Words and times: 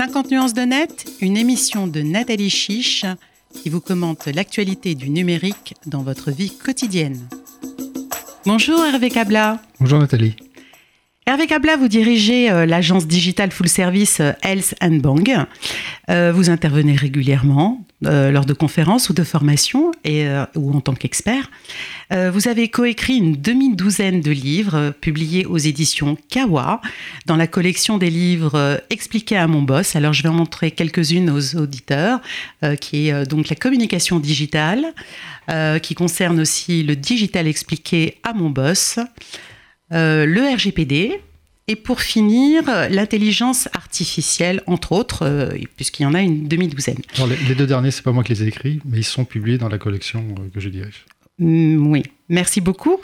50 0.00 0.30
nuances 0.30 0.54
de 0.54 0.62
net, 0.62 1.04
une 1.20 1.36
émission 1.36 1.86
de 1.86 2.00
Nathalie 2.00 2.48
Chiche 2.48 3.04
qui 3.52 3.68
vous 3.68 3.82
commente 3.82 4.28
l'actualité 4.28 4.94
du 4.94 5.10
numérique 5.10 5.74
dans 5.84 6.02
votre 6.02 6.30
vie 6.30 6.56
quotidienne. 6.56 7.28
Bonjour 8.46 8.82
Hervé 8.82 9.10
Cabla. 9.10 9.60
Bonjour 9.78 9.98
Nathalie. 9.98 10.36
Hervé 11.26 11.46
Cabla, 11.46 11.76
vous 11.76 11.88
dirigez 11.88 12.50
euh, 12.50 12.64
l'agence 12.64 13.06
digitale 13.06 13.50
full 13.50 13.68
service 13.68 14.20
euh, 14.20 14.32
Health 14.42 14.74
and 14.80 15.00
Bang. 15.02 15.44
Euh, 16.08 16.32
vous 16.32 16.48
intervenez 16.48 16.96
régulièrement 16.96 17.84
lors 18.02 18.46
de 18.46 18.52
conférences 18.52 19.10
ou 19.10 19.12
de 19.12 19.24
formations 19.24 19.92
et, 20.04 20.26
ou 20.54 20.72
en 20.72 20.80
tant 20.80 20.94
qu'expert. 20.94 21.50
vous 22.10 22.48
avez 22.48 22.68
coécrit 22.68 23.16
une 23.16 23.36
demi-douzaine 23.36 24.20
de 24.20 24.30
livres 24.30 24.94
publiés 25.00 25.44
aux 25.44 25.58
éditions 25.58 26.16
Kawa 26.30 26.80
dans 27.26 27.36
la 27.36 27.46
collection 27.46 27.98
des 27.98 28.10
livres 28.10 28.82
Expliqués 28.90 29.36
à 29.36 29.46
mon 29.46 29.62
boss. 29.62 29.96
Alors 29.96 30.12
je 30.12 30.22
vais 30.22 30.28
en 30.28 30.34
montrer 30.34 30.70
quelques-unes 30.70 31.30
aux 31.30 31.56
auditeurs, 31.56 32.20
qui 32.80 33.08
est 33.08 33.26
donc 33.26 33.48
la 33.48 33.56
communication 33.56 34.18
digitale, 34.18 34.94
qui 35.82 35.94
concerne 35.94 36.40
aussi 36.40 36.82
le 36.82 36.96
digital 36.96 37.46
expliqué 37.46 38.16
à 38.22 38.32
mon 38.32 38.50
boss. 38.50 38.98
Euh, 39.92 40.24
le 40.24 40.42
RGPD, 40.54 41.20
et 41.70 41.76
pour 41.76 42.00
finir, 42.00 42.64
l'intelligence 42.90 43.68
artificielle, 43.74 44.60
entre 44.66 44.90
autres, 44.90 45.24
euh, 45.24 45.50
puisqu'il 45.76 46.02
y 46.02 46.06
en 46.06 46.14
a 46.14 46.20
une 46.20 46.48
demi-douzaine. 46.48 46.98
Les, 47.48 47.54
deux 47.54 47.66
derniers, 47.68 47.92
c'est 47.92 48.02
pas 48.02 48.10
moi 48.10 48.24
qui 48.24 48.32
les 48.32 48.42
ai 48.42 48.48
écrits, 48.48 48.80
mais 48.84 48.98
ils 48.98 49.04
sont 49.04 49.24
publiés 49.24 49.56
dans 49.56 49.68
la 49.68 49.78
collection 49.78 50.24
euh, 50.40 50.48
que 50.52 50.58
je 50.58 50.68
dirige. 50.68 51.04
Mm, 51.38 51.86
oui, 51.86 52.02
merci 52.28 52.60
beaucoup. 52.60 52.96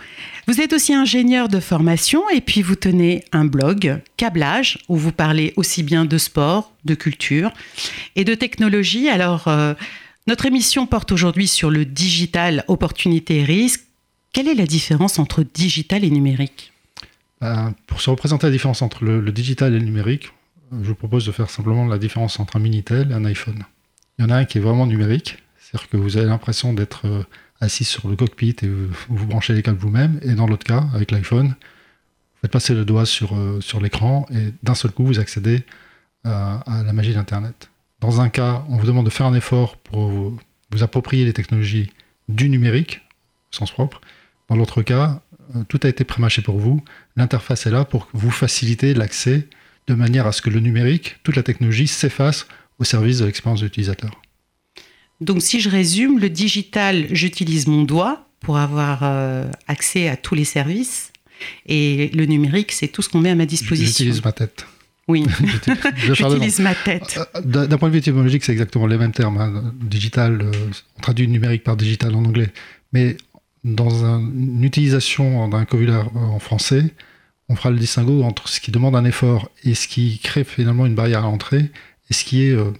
Vous 0.48 0.60
êtes 0.60 0.72
aussi 0.72 0.92
ingénieur 0.92 1.48
de 1.48 1.60
formation 1.60 2.28
et 2.30 2.40
puis 2.40 2.60
vous 2.60 2.74
tenez 2.74 3.22
un 3.30 3.44
blog, 3.44 4.00
Câblage, 4.16 4.80
où 4.88 4.96
vous 4.96 5.12
parlez 5.12 5.52
aussi 5.54 5.84
bien 5.84 6.04
de 6.04 6.18
sport, 6.18 6.72
de 6.84 6.96
culture 6.96 7.52
et 8.16 8.24
de 8.24 8.34
technologie. 8.34 9.08
Alors, 9.08 9.48
notre 10.26 10.46
émission 10.46 10.88
porte 10.88 11.12
aujourd'hui 11.12 11.46
sur 11.46 11.70
le 11.70 11.84
digital, 11.84 12.64
opportunités 12.66 13.38
et 13.38 13.44
risques. 13.44 13.84
Quelle 14.32 14.48
est 14.48 14.54
la 14.54 14.66
différence 14.66 15.20
entre 15.20 15.44
digital 15.44 16.02
et 16.02 16.10
numérique? 16.10 16.72
Euh, 17.42 17.70
pour 17.86 18.00
se 18.00 18.10
représenter 18.10 18.46
la 18.46 18.52
différence 18.52 18.82
entre 18.82 19.04
le, 19.04 19.32
digital 19.32 19.74
et 19.74 19.78
le 19.78 19.84
numérique, 19.84 20.32
euh, 20.72 20.78
je 20.82 20.88
vous 20.88 20.94
propose 20.94 21.26
de 21.26 21.32
faire 21.32 21.50
simplement 21.50 21.86
la 21.86 21.98
différence 21.98 22.40
entre 22.40 22.56
un 22.56 22.60
Minitel 22.60 23.10
et 23.10 23.14
un 23.14 23.24
iPhone. 23.24 23.64
Il 24.18 24.24
y 24.24 24.24
en 24.26 24.30
a 24.30 24.36
un 24.36 24.44
qui 24.44 24.58
est 24.58 24.60
vraiment 24.60 24.86
numérique, 24.86 25.42
c'est-à-dire 25.58 25.88
que 25.88 25.96
vous 25.96 26.16
avez 26.16 26.26
l'impression 26.26 26.72
d'être 26.72 27.06
euh, 27.06 27.22
assis 27.60 27.84
sur 27.84 28.08
le 28.08 28.16
cockpit 28.16 28.56
et 28.62 28.68
vous, 28.68 28.88
vous 29.08 29.26
branchez 29.26 29.52
les 29.52 29.62
câbles 29.62 29.78
vous-même, 29.78 30.18
et 30.22 30.34
dans 30.34 30.46
l'autre 30.46 30.64
cas, 30.64 30.84
avec 30.94 31.10
l'iPhone, 31.10 31.48
vous 31.48 32.40
faites 32.42 32.52
passer 32.52 32.74
le 32.74 32.84
doigt 32.84 33.06
sur, 33.06 33.34
sur 33.60 33.80
l'écran 33.80 34.26
et 34.30 34.52
d'un 34.62 34.74
seul 34.74 34.90
coup, 34.90 35.06
vous 35.06 35.18
accédez 35.18 35.64
à 36.24 36.82
la 36.84 36.92
magie 36.92 37.14
d'Internet. 37.14 37.70
Dans 38.00 38.20
un 38.20 38.28
cas, 38.28 38.64
on 38.68 38.76
vous 38.76 38.86
demande 38.86 39.06
de 39.06 39.10
faire 39.10 39.26
un 39.26 39.34
effort 39.34 39.76
pour 39.78 40.08
vous, 40.08 40.38
vous 40.70 40.82
approprier 40.82 41.24
les 41.24 41.32
technologies 41.32 41.90
du 42.28 42.48
numérique, 42.48 43.00
au 43.52 43.56
sens 43.56 43.70
propre. 43.70 44.00
Dans 44.48 44.56
l'autre 44.56 44.82
cas, 44.82 45.04
euh, 45.04 45.16
tout 45.68 45.80
a 45.82 45.88
été 45.88 46.04
prémâché 46.04 46.42
pour 46.42 46.58
vous. 46.58 46.82
L'interface 47.16 47.66
est 47.66 47.70
là 47.70 47.84
pour 47.84 48.08
vous 48.12 48.30
faciliter 48.30 48.94
l'accès 48.94 49.48
de 49.86 49.94
manière 49.94 50.26
à 50.26 50.32
ce 50.32 50.42
que 50.42 50.50
le 50.50 50.60
numérique, 50.60 51.16
toute 51.22 51.36
la 51.36 51.42
technologie 51.42 51.86
s'efface 51.86 52.46
au 52.78 52.84
service 52.84 53.18
de 53.18 53.26
l'expérience 53.26 53.60
de 53.60 53.66
l'utilisateur. 53.66 54.20
Donc 55.20 55.42
si 55.42 55.60
je 55.60 55.70
résume, 55.70 56.18
le 56.18 56.28
digital, 56.28 57.06
j'utilise 57.10 57.66
mon 57.66 57.82
doigt 57.82 58.28
pour 58.40 58.58
avoir 58.58 59.00
euh, 59.02 59.50
accès 59.66 60.08
à 60.08 60.16
tous 60.16 60.34
les 60.34 60.44
services. 60.44 61.12
Et 61.66 62.10
le 62.14 62.26
numérique, 62.26 62.72
c'est 62.72 62.88
tout 62.88 63.02
ce 63.02 63.08
qu'on 63.08 63.20
met 63.20 63.30
à 63.30 63.34
ma 63.34 63.46
disposition. 63.46 63.88
J'utilise 63.88 64.24
ma 64.24 64.32
tête. 64.32 64.66
Oui, 65.08 65.24
j'utilise 65.96 66.58
ma 66.58 66.74
tête. 66.74 67.18
Euh, 67.36 67.66
d'un 67.66 67.78
point 67.78 67.88
de 67.88 67.94
vue 67.94 68.00
étymologique, 68.00 68.44
c'est 68.44 68.52
exactement 68.52 68.86
les 68.86 68.98
mêmes 68.98 69.12
termes. 69.12 69.38
Hein. 69.38 69.72
Digital, 69.80 70.50
on 70.96 71.00
traduit 71.00 71.28
numérique 71.28 71.64
par 71.64 71.76
digital 71.76 72.14
en 72.14 72.24
anglais. 72.24 72.52
Mais 72.92 73.16
dans 73.66 74.04
une 74.04 74.62
utilisation 74.62 75.48
d'un 75.48 75.60
vocabulaire 75.60 76.08
euh, 76.14 76.20
en 76.20 76.38
français, 76.38 76.94
on 77.48 77.56
fera 77.56 77.70
le 77.70 77.78
distinguo 77.78 78.22
entre 78.22 78.48
ce 78.48 78.60
qui 78.60 78.70
demande 78.70 78.94
un 78.96 79.04
effort 79.04 79.50
et 79.64 79.74
ce 79.74 79.88
qui 79.88 80.18
crée 80.20 80.44
finalement 80.44 80.86
une 80.86 80.94
barrière 80.94 81.20
à 81.20 81.22
l'entrée 81.22 81.70
et 82.08 82.14
ce 82.14 82.24
qui 82.24 82.44
est 82.44 82.52
euh, 82.52 82.70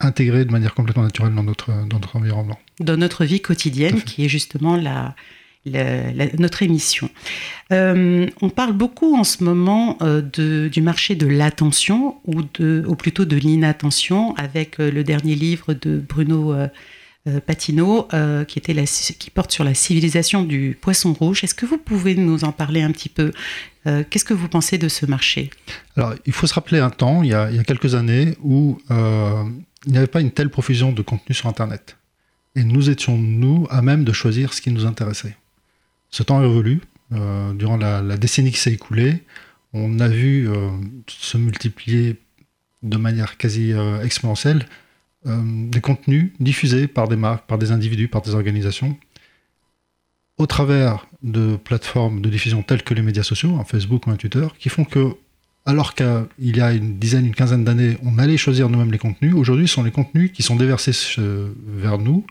intégré 0.00 0.44
de 0.44 0.50
manière 0.50 0.74
complètement 0.74 1.02
naturelle 1.02 1.34
dans 1.34 1.42
notre, 1.42 1.70
dans 1.86 1.98
notre 1.98 2.16
environnement. 2.16 2.58
Dans 2.80 2.96
notre 2.96 3.24
vie 3.24 3.40
quotidienne, 3.40 4.02
qui 4.02 4.24
est 4.24 4.28
justement 4.28 4.76
la, 4.76 5.14
notre 6.38 6.62
émission. 6.62 7.08
Euh, 7.72 8.26
on 8.42 8.50
parle 8.50 8.72
beaucoup 8.72 9.16
en 9.16 9.24
ce 9.24 9.42
moment 9.42 9.96
de, 10.00 10.68
du 10.68 10.82
marché 10.82 11.14
de 11.14 11.26
l'attention 11.26 12.16
ou, 12.24 12.42
de, 12.58 12.84
ou 12.86 12.96
plutôt 12.96 13.24
de 13.24 13.36
l'inattention 13.36 14.34
avec 14.36 14.78
le 14.78 15.04
dernier 15.04 15.34
livre 15.34 15.72
de 15.72 15.98
Bruno 15.98 16.52
euh, 16.52 16.68
Patino, 17.46 18.06
euh, 18.12 18.44
qui, 18.44 18.60
porte 19.30 19.50
sur 19.50 19.64
la 19.64 19.72
civilisation 19.72 20.44
du 20.44 20.76
poisson 20.78 21.14
rouge. 21.14 21.42
Est-ce 21.42 21.54
que 21.54 21.64
vous 21.64 21.78
pouvez 21.78 22.14
nous 22.14 22.44
en 22.44 22.52
parler 22.52 22.82
un 22.82 22.90
petit 22.90 23.08
peu 23.08 23.32
euh, 23.86 24.04
Qu'est-ce 24.08 24.26
que 24.26 24.34
vous 24.34 24.48
pensez 24.48 24.76
de 24.76 24.88
ce 24.88 25.06
marché? 25.06 25.50
Alors, 25.96 26.14
il 26.26 26.34
faut 26.34 26.46
se 26.46 26.52
rappeler 26.52 26.80
un 26.80 26.90
temps, 26.90 27.22
il 27.22 27.30
y 27.30 27.34
a, 27.34 27.48
quelques 27.64 27.94
années, 27.94 28.36
où 28.42 28.78
il 28.90 29.92
n'y 29.92 29.96
avait 29.96 30.06
pas 30.06 30.20
une 30.20 30.32
telle 30.32 30.50
profusion 30.50 30.92
de 30.92 31.00
contenu 31.02 31.34
sur 31.34 31.48
Internet. 31.48 31.96
Et 32.56 32.64
nous 32.64 32.90
étions, 32.90 33.16
nous, 33.16 33.66
à 33.70 33.80
même 33.80 34.04
de 34.04 34.12
choisir 34.12 34.52
ce 34.52 34.60
qui 34.60 34.70
nous 34.70 34.84
intéressait. 34.86 35.36
Ce 36.10 36.22
temps 36.22 36.42
est 36.42 36.46
revolu. 36.46 36.82
durant 37.54 37.78
la, 37.78 38.16
décennie 38.18 38.52
qui 38.52 38.58
s'est 38.58 38.72
écoulée, 38.72 39.22
on 39.72 39.98
a 39.98 40.08
vu 40.08 40.48
se 41.08 41.38
multiplier 41.38 42.16
de 42.82 42.98
manière 42.98 43.38
quasi 43.38 43.72
exponentielle 44.02 44.66
euh, 44.66 44.83
des 45.24 45.80
contenus 45.80 46.32
diffusés 46.38 46.86
par 46.86 47.08
des 47.08 47.16
marques, 47.16 47.46
par 47.46 47.58
des 47.58 47.72
individus, 47.72 48.08
par 48.08 48.22
des 48.22 48.34
organisations, 48.34 48.96
au 50.36 50.46
travers 50.46 51.06
de 51.22 51.56
plateformes 51.56 52.20
de 52.20 52.28
diffusion 52.28 52.62
telles 52.62 52.82
que 52.82 52.92
les 52.92 53.02
médias 53.02 53.22
sociaux, 53.22 53.56
un 53.56 53.64
Facebook 53.64 54.06
ou 54.06 54.10
un 54.10 54.16
Twitter, 54.16 54.46
qui 54.58 54.68
font 54.68 54.84
que, 54.84 55.14
alors 55.64 55.94
qu'il 55.94 56.26
y 56.38 56.60
a 56.60 56.72
une 56.72 56.98
dizaine, 56.98 57.26
une 57.26 57.34
quinzaine 57.34 57.64
d'années, 57.64 57.96
on 58.02 58.18
allait 58.18 58.36
choisir 58.36 58.68
nous-mêmes 58.68 58.92
les 58.92 58.98
contenus, 58.98 59.34
aujourd'hui, 59.34 59.68
ce 59.68 59.74
sont 59.74 59.82
les 59.82 59.90
contenus 59.90 60.32
qui 60.32 60.42
sont 60.42 60.56
déversés 60.56 60.92
vers 61.18 61.98
nous, 61.98 62.26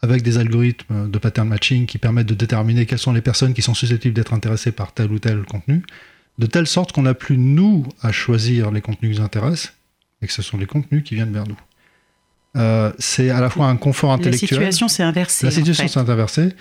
avec 0.00 0.22
des 0.22 0.38
algorithmes 0.38 1.10
de 1.10 1.18
pattern 1.18 1.48
matching 1.48 1.86
qui 1.86 1.98
permettent 1.98 2.28
de 2.28 2.34
déterminer 2.34 2.86
quelles 2.86 2.98
sont 2.98 3.12
les 3.12 3.22
personnes 3.22 3.54
qui 3.54 3.62
sont 3.62 3.74
susceptibles 3.74 4.14
d'être 4.14 4.32
intéressées 4.32 4.72
par 4.72 4.92
tel 4.92 5.10
ou 5.10 5.18
tel 5.18 5.42
contenu, 5.44 5.82
de 6.38 6.46
telle 6.46 6.66
sorte 6.66 6.92
qu'on 6.92 7.02
n'a 7.02 7.14
plus, 7.14 7.36
nous, 7.36 7.86
à 8.00 8.12
choisir 8.12 8.70
les 8.70 8.80
contenus 8.80 9.12
qui 9.12 9.18
nous 9.18 9.24
intéressent, 9.24 9.74
et 10.22 10.26
que 10.26 10.32
ce 10.32 10.42
sont 10.42 10.58
les 10.58 10.66
contenus 10.66 11.02
qui 11.02 11.14
viennent 11.14 11.32
vers 11.32 11.46
nous. 11.46 11.58
Euh, 12.58 12.92
c'est 12.98 13.30
à 13.30 13.40
la 13.40 13.50
fois 13.50 13.66
un 13.66 13.76
confort 13.76 14.12
intellectuel. 14.12 14.60
La 14.60 14.66
situation 14.66 14.88
s'est 14.88 15.02
inversée. 15.02 15.46
La 15.46 15.52
situation 15.52 15.86
s'est 15.86 15.98
inversée. 15.98 16.54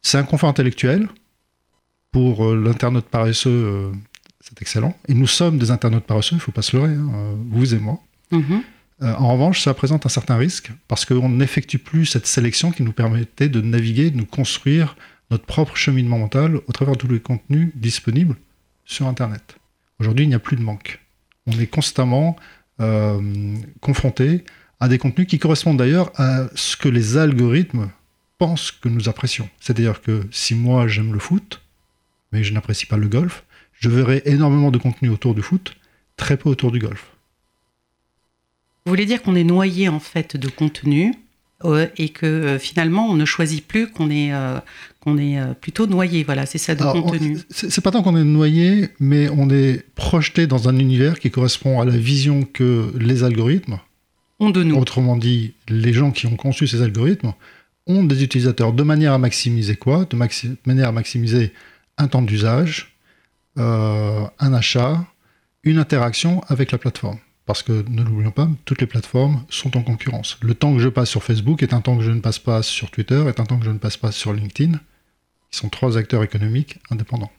C'est 0.00 0.18
un 0.18 0.22
confort 0.22 0.48
intellectuel. 0.48 1.08
Pour 2.12 2.44
euh, 2.44 2.56
l'internaute 2.56 3.06
paresseux, 3.06 3.50
euh, 3.50 3.92
c'est 4.40 4.60
excellent. 4.62 4.96
Et 5.08 5.14
nous 5.14 5.26
sommes 5.26 5.58
des 5.58 5.70
internautes 5.70 6.04
paresseux, 6.04 6.32
il 6.32 6.38
ne 6.38 6.42
faut 6.42 6.52
pas 6.52 6.62
se 6.62 6.76
leurrer, 6.76 6.94
hein, 6.94 7.36
vous 7.50 7.74
et 7.74 7.78
moi. 7.78 8.00
Mhm. 8.32 8.62
en 9.02 9.32
revanche, 9.32 9.60
ça 9.60 9.74
présente 9.74 10.06
un 10.06 10.08
certain 10.08 10.36
risque 10.36 10.70
parce 10.86 11.04
qu'on 11.04 11.28
n'effectue 11.28 11.78
plus 11.78 12.06
cette 12.06 12.28
sélection 12.28 12.70
qui 12.70 12.84
nous 12.84 12.92
permettait 12.92 13.48
de 13.48 13.60
naviguer, 13.60 14.10
de 14.10 14.16
nous 14.16 14.26
construire 14.26 14.94
notre 15.32 15.44
propre 15.46 15.74
cheminement 15.74 16.18
mental 16.18 16.60
au 16.68 16.72
travers 16.72 16.94
de 16.94 17.00
tous 17.00 17.08
les 17.08 17.18
contenus 17.18 17.72
disponibles 17.74 18.36
sur 18.84 19.08
Internet. 19.08 19.56
Aujourd'hui, 19.98 20.26
il 20.26 20.28
n'y 20.28 20.34
a 20.34 20.40
plus 20.40 20.56
de 20.56 20.62
manque. 20.62 21.00
On 21.46 21.58
est 21.58 21.66
constamment 21.66 22.36
confronté 23.80 24.44
à 24.80 24.88
des 24.88 24.98
contenus 24.98 25.28
qui 25.28 25.38
correspondent 25.38 25.76
d'ailleurs 25.76 26.10
à 26.16 26.48
ce 26.54 26.76
que 26.76 26.88
les 26.88 27.16
algorithmes 27.16 27.90
pensent 28.38 28.72
que 28.72 28.88
nous 28.88 29.08
apprécions. 29.08 29.48
C'est-à-dire 29.60 30.00
que 30.00 30.22
si 30.30 30.54
moi 30.54 30.88
j'aime 30.88 31.12
le 31.12 31.18
foot, 31.18 31.60
mais 32.32 32.42
je 32.42 32.52
n'apprécie 32.54 32.86
pas 32.86 32.96
le 32.96 33.08
golf, 33.08 33.44
je 33.78 33.88
verrai 33.88 34.22
énormément 34.24 34.70
de 34.70 34.78
contenu 34.78 35.10
autour 35.10 35.34
du 35.34 35.42
foot, 35.42 35.74
très 36.16 36.36
peu 36.36 36.48
autour 36.48 36.72
du 36.72 36.78
golf. 36.78 37.12
Vous 38.86 38.92
voulez 38.92 39.06
dire 39.06 39.22
qu'on 39.22 39.36
est 39.36 39.44
noyé 39.44 39.88
en 39.88 40.00
fait 40.00 40.36
de 40.36 40.48
contenu 40.48 41.14
euh, 41.64 41.86
et 41.98 42.08
que 42.08 42.24
euh, 42.24 42.58
finalement 42.58 43.06
on 43.10 43.14
ne 43.14 43.26
choisit 43.26 43.66
plus 43.66 43.90
qu'on 43.90 44.10
est, 44.10 44.32
euh, 44.32 44.58
qu'on 45.00 45.18
est 45.18 45.38
plutôt 45.60 45.86
noyé, 45.86 46.24
voilà, 46.24 46.46
c'est 46.46 46.58
ça 46.58 46.74
de 46.74 46.82
contenu. 46.82 47.38
C'est 47.50 47.82
pas 47.82 47.90
tant 47.90 48.02
qu'on 48.02 48.16
est 48.16 48.24
noyé, 48.24 48.88
mais 48.98 49.28
on 49.28 49.50
est 49.50 49.84
projeté 49.94 50.46
dans 50.46 50.70
un 50.70 50.78
univers 50.78 51.18
qui 51.18 51.30
correspond 51.30 51.80
à 51.80 51.84
la 51.84 51.96
vision 51.96 52.44
que 52.44 52.90
les 52.98 53.22
algorithmes, 53.22 53.78
Autrement 54.40 55.16
dit, 55.16 55.52
les 55.68 55.92
gens 55.92 56.10
qui 56.10 56.26
ont 56.26 56.36
conçu 56.36 56.66
ces 56.66 56.82
algorithmes 56.82 57.34
ont 57.86 58.04
des 58.04 58.24
utilisateurs 58.24 58.72
de 58.72 58.82
manière 58.82 59.12
à 59.12 59.18
maximiser 59.18 59.76
quoi? 59.76 60.06
De 60.06 60.16
manière 60.66 60.88
à 60.88 60.92
maximiser 60.92 61.52
un 61.98 62.08
temps 62.08 62.22
d'usage, 62.22 62.96
euh, 63.58 64.24
un 64.38 64.54
achat, 64.54 65.04
une 65.62 65.78
interaction 65.78 66.42
avec 66.48 66.72
la 66.72 66.78
plateforme. 66.78 67.18
Parce 67.44 67.62
que 67.62 67.84
ne 67.88 68.02
l'oublions 68.02 68.30
pas, 68.30 68.48
toutes 68.64 68.80
les 68.80 68.86
plateformes 68.86 69.44
sont 69.50 69.76
en 69.76 69.82
concurrence. 69.82 70.38
Le 70.40 70.54
temps 70.54 70.72
que 70.72 70.78
je 70.80 70.88
passe 70.88 71.10
sur 71.10 71.22
Facebook 71.22 71.62
est 71.62 71.74
un 71.74 71.80
temps 71.80 71.96
que 71.96 72.04
je 72.04 72.10
ne 72.10 72.20
passe 72.20 72.38
pas 72.38 72.62
sur 72.62 72.90
Twitter, 72.90 73.22
est 73.28 73.40
un 73.40 73.44
temps 73.44 73.58
que 73.58 73.64
je 73.64 73.70
ne 73.70 73.78
passe 73.78 73.96
pas 73.96 74.12
sur 74.12 74.32
LinkedIn, 74.32 74.78
qui 75.50 75.58
sont 75.58 75.68
trois 75.68 75.98
acteurs 75.98 76.22
économiques 76.22 76.78
indépendants. 76.90 77.32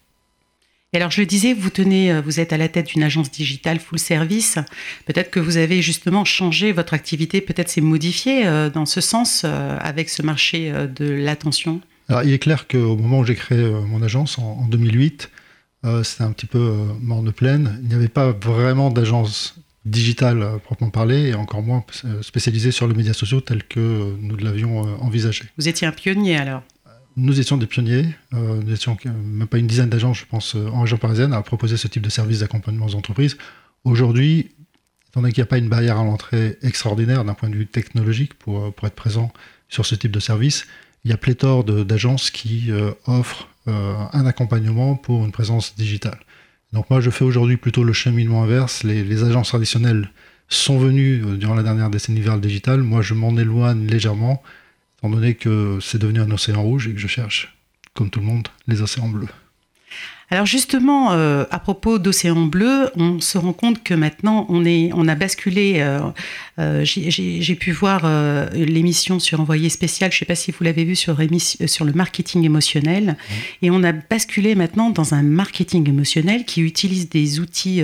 Et 0.93 0.97
alors, 0.97 1.09
je 1.09 1.21
le 1.21 1.25
disais, 1.25 1.53
vous 1.53 1.69
tenez, 1.69 2.19
vous 2.19 2.41
êtes 2.41 2.51
à 2.51 2.57
la 2.57 2.67
tête 2.67 2.87
d'une 2.87 3.03
agence 3.03 3.31
digitale 3.31 3.79
full 3.79 3.97
service. 3.97 4.59
Peut-être 5.05 5.31
que 5.31 5.39
vous 5.39 5.55
avez 5.55 5.81
justement 5.81 6.25
changé 6.25 6.73
votre 6.73 6.93
activité, 6.93 7.39
peut-être 7.39 7.69
s'est 7.69 7.79
modifiée 7.79 8.43
dans 8.73 8.85
ce 8.85 8.99
sens 8.99 9.45
avec 9.45 10.09
ce 10.09 10.21
marché 10.21 10.73
de 10.93 11.05
l'attention. 11.05 11.79
Alors, 12.09 12.23
il 12.23 12.33
est 12.33 12.39
clair 12.39 12.67
qu'au 12.67 12.97
moment 12.97 13.19
où 13.19 13.25
j'ai 13.25 13.35
créé 13.35 13.57
mon 13.87 14.01
agence 14.01 14.37
en, 14.37 14.67
2008, 14.67 15.31
c'était 16.03 16.23
un 16.23 16.33
petit 16.33 16.45
peu 16.45 16.75
mort 16.99 17.23
de 17.23 17.31
plaine. 17.31 17.79
Il 17.83 17.87
n'y 17.87 17.95
avait 17.95 18.09
pas 18.09 18.33
vraiment 18.33 18.89
d'agence 18.89 19.55
digitale 19.85 20.59
proprement 20.65 20.89
parler 20.89 21.29
et 21.29 21.35
encore 21.35 21.61
moins 21.61 21.85
spécialisée 22.21 22.71
sur 22.71 22.85
les 22.85 22.95
médias 22.95 23.13
sociaux 23.13 23.39
tels 23.39 23.63
que 23.63 24.13
nous 24.19 24.35
l'avions 24.35 24.81
envisagé. 25.01 25.45
Vous 25.57 25.69
étiez 25.69 25.87
un 25.87 25.93
pionnier 25.93 26.35
alors 26.35 26.63
nous 27.15 27.39
étions 27.39 27.57
des 27.57 27.67
pionniers, 27.67 28.05
euh, 28.33 28.61
nous 28.63 28.73
étions 28.73 28.97
même 29.05 29.47
pas 29.47 29.57
une 29.57 29.67
dizaine 29.67 29.89
d'agents, 29.89 30.13
je 30.13 30.25
pense, 30.25 30.55
euh, 30.55 30.67
en 30.69 30.81
région 30.81 30.97
parisienne, 30.97 31.33
à 31.33 31.41
proposer 31.41 31.77
ce 31.77 31.87
type 31.87 32.01
de 32.01 32.09
service 32.09 32.39
d'accompagnement 32.39 32.85
aux 32.85 32.95
entreprises. 32.95 33.37
Aujourd'hui, 33.83 34.51
étant 35.09 35.21
donné 35.21 35.33
qu'il 35.33 35.41
n'y 35.41 35.47
a 35.47 35.49
pas 35.49 35.57
une 35.57 35.69
barrière 35.69 35.97
à 35.97 36.03
l'entrée 36.03 36.57
extraordinaire 36.61 37.25
d'un 37.25 37.33
point 37.33 37.49
de 37.49 37.55
vue 37.55 37.67
technologique 37.67 38.33
pour, 38.35 38.65
euh, 38.65 38.71
pour 38.71 38.87
être 38.87 38.95
présent 38.95 39.31
sur 39.69 39.85
ce 39.85 39.95
type 39.95 40.11
de 40.11 40.19
service, 40.19 40.65
il 41.03 41.11
y 41.11 41.13
a 41.13 41.17
pléthore 41.17 41.63
d'agences 41.63 42.29
qui 42.29 42.69
offrent 43.07 43.47
un 43.65 44.25
accompagnement 44.27 44.95
pour 44.95 45.25
une 45.25 45.31
présence 45.31 45.73
digitale. 45.75 46.19
Donc 46.73 46.91
moi, 46.91 46.99
je 46.99 47.09
fais 47.09 47.23
aujourd'hui 47.23 47.57
plutôt 47.57 47.83
le 47.83 47.91
cheminement 47.91 48.43
inverse. 48.43 48.83
Les, 48.83 49.03
les 49.03 49.23
agences 49.23 49.47
traditionnelles 49.47 50.11
sont 50.47 50.77
venues 50.77 51.37
durant 51.37 51.55
la 51.55 51.63
dernière 51.63 51.89
décennie 51.89 52.21
vers 52.21 52.35
le 52.35 52.41
digital. 52.41 52.83
Moi, 52.83 53.01
je 53.01 53.15
m'en 53.15 53.35
éloigne 53.35 53.87
légèrement 53.87 54.43
étant 55.01 55.09
donné 55.09 55.33
que 55.33 55.79
c'est 55.81 55.97
devenu 55.97 56.19
un 56.19 56.29
océan 56.29 56.61
rouge 56.61 56.87
et 56.87 56.93
que 56.93 56.99
je 56.99 57.07
cherche, 57.07 57.57
comme 57.95 58.11
tout 58.11 58.19
le 58.19 58.27
monde, 58.27 58.47
les 58.67 58.83
océans 58.83 59.09
bleus. 59.09 59.27
Alors 60.33 60.45
justement, 60.45 61.11
euh, 61.11 61.43
à 61.51 61.59
propos 61.59 61.99
d'Océan 61.99 62.45
Bleu, 62.45 62.89
on 62.95 63.19
se 63.19 63.37
rend 63.37 63.51
compte 63.51 63.83
que 63.83 63.93
maintenant 63.93 64.45
on, 64.47 64.63
est, 64.63 64.89
on 64.93 65.09
a 65.09 65.15
basculé. 65.15 65.79
Euh, 65.79 65.99
euh, 66.57 66.85
j'ai 66.85 67.55
pu 67.55 67.73
voir 67.73 68.09
l'émission 68.53 69.19
sur 69.19 69.41
Envoyé 69.41 69.67
spécial, 69.67 70.09
je 70.11 70.15
ne 70.15 70.19
sais 70.19 70.25
pas 70.25 70.35
si 70.35 70.51
vous 70.51 70.63
l'avez 70.63 70.85
vu 70.85 70.95
sur, 70.95 71.17
sur 71.65 71.85
le 71.85 71.91
marketing 71.91 72.45
émotionnel, 72.45 73.17
et 73.61 73.71
on 73.71 73.83
a 73.83 73.91
basculé 73.91 74.55
maintenant 74.55 74.89
dans 74.89 75.13
un 75.15 75.23
marketing 75.23 75.89
émotionnel 75.89 76.45
qui 76.45 76.61
utilise 76.61 77.09
des 77.09 77.39
outils 77.39 77.81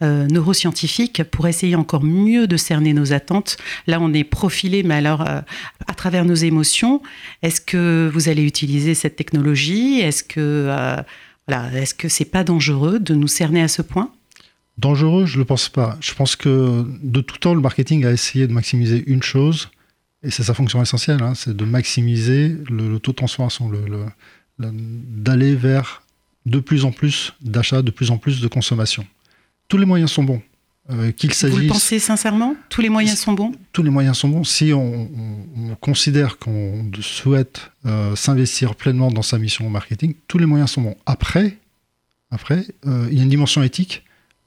neuroscientifiques 0.00 1.22
pour 1.24 1.46
essayer 1.46 1.76
encore 1.76 2.02
mieux 2.02 2.46
de 2.46 2.56
cerner 2.56 2.94
nos 2.94 3.12
attentes. 3.12 3.58
Là, 3.86 3.98
on 4.00 4.12
est 4.14 4.24
profilé, 4.24 4.82
mais 4.82 4.94
alors 4.94 5.22
à 5.22 5.94
travers 5.94 6.24
nos 6.24 6.34
émotions. 6.34 7.02
Est-ce 7.42 7.60
que 7.60 8.10
vous 8.12 8.28
allez 8.28 8.42
utiliser 8.42 8.94
cette 8.94 9.16
technologie? 9.16 10.00
Est-ce 10.00 10.24
que 10.24 11.04
est-ce 11.48 11.94
que 11.94 12.08
c'est 12.08 12.24
pas 12.24 12.44
dangereux 12.44 12.98
de 12.98 13.14
nous 13.14 13.28
cerner 13.28 13.62
à 13.62 13.68
ce 13.68 13.82
point? 13.82 14.10
Dangereux, 14.78 15.26
je 15.26 15.34
ne 15.34 15.38
le 15.38 15.44
pense 15.44 15.68
pas. 15.68 15.96
Je 16.00 16.12
pense 16.14 16.36
que 16.36 16.84
de 17.02 17.20
tout 17.20 17.38
temps, 17.38 17.54
le 17.54 17.60
marketing 17.60 18.04
a 18.04 18.12
essayé 18.12 18.46
de 18.46 18.52
maximiser 18.52 19.04
une 19.06 19.22
chose, 19.22 19.70
et 20.22 20.30
c'est 20.30 20.42
sa 20.42 20.54
fonction 20.54 20.82
essentielle, 20.82 21.22
hein, 21.22 21.34
c'est 21.34 21.56
de 21.56 21.64
maximiser 21.64 22.56
le, 22.68 22.98
taux 22.98 23.12
de 23.12 23.16
transformation, 23.16 23.70
d'aller 24.58 25.54
vers 25.54 26.02
de 26.44 26.60
plus 26.60 26.84
en 26.84 26.92
plus 26.92 27.32
d'achats, 27.40 27.82
de 27.82 27.90
plus 27.90 28.10
en 28.10 28.18
plus 28.18 28.40
de 28.40 28.48
consommation. 28.48 29.06
Tous 29.68 29.78
les 29.78 29.86
moyens 29.86 30.10
sont 30.10 30.24
bons. 30.24 30.42
Euh, 30.90 31.10
qu'il 31.10 31.32
s'agisse. 31.34 31.56
Vous 31.56 31.62
le 31.62 31.68
pensez 31.68 31.98
sincèrement 31.98 32.54
Tous 32.68 32.80
les 32.80 32.88
moyens 32.88 33.18
sont 33.18 33.32
bons 33.32 33.52
Tous 33.72 33.82
les 33.82 33.90
moyens 33.90 34.18
sont 34.18 34.28
bons. 34.28 34.44
Si 34.44 34.72
on, 34.72 35.08
considère 35.80 36.38
qu'on 36.38 36.90
souhaite 37.00 37.70
euh, 37.86 38.14
s'investir 38.14 38.76
pleinement 38.76 39.10
dans 39.10 39.22
sa 39.22 39.38
mission 39.38 39.68
marketing, 39.68 40.14
tous 40.28 40.38
les 40.38 40.46
moyens 40.46 40.70
sont 40.70 40.82
bons. 40.82 40.96
Après, 41.04 41.58
après 42.30 42.66
euh, 42.86 43.08
il 43.10 43.18
y 43.18 43.20
a 43.20 43.24
une 43.24 43.28
dimension 43.28 43.64
éthique 43.64 44.04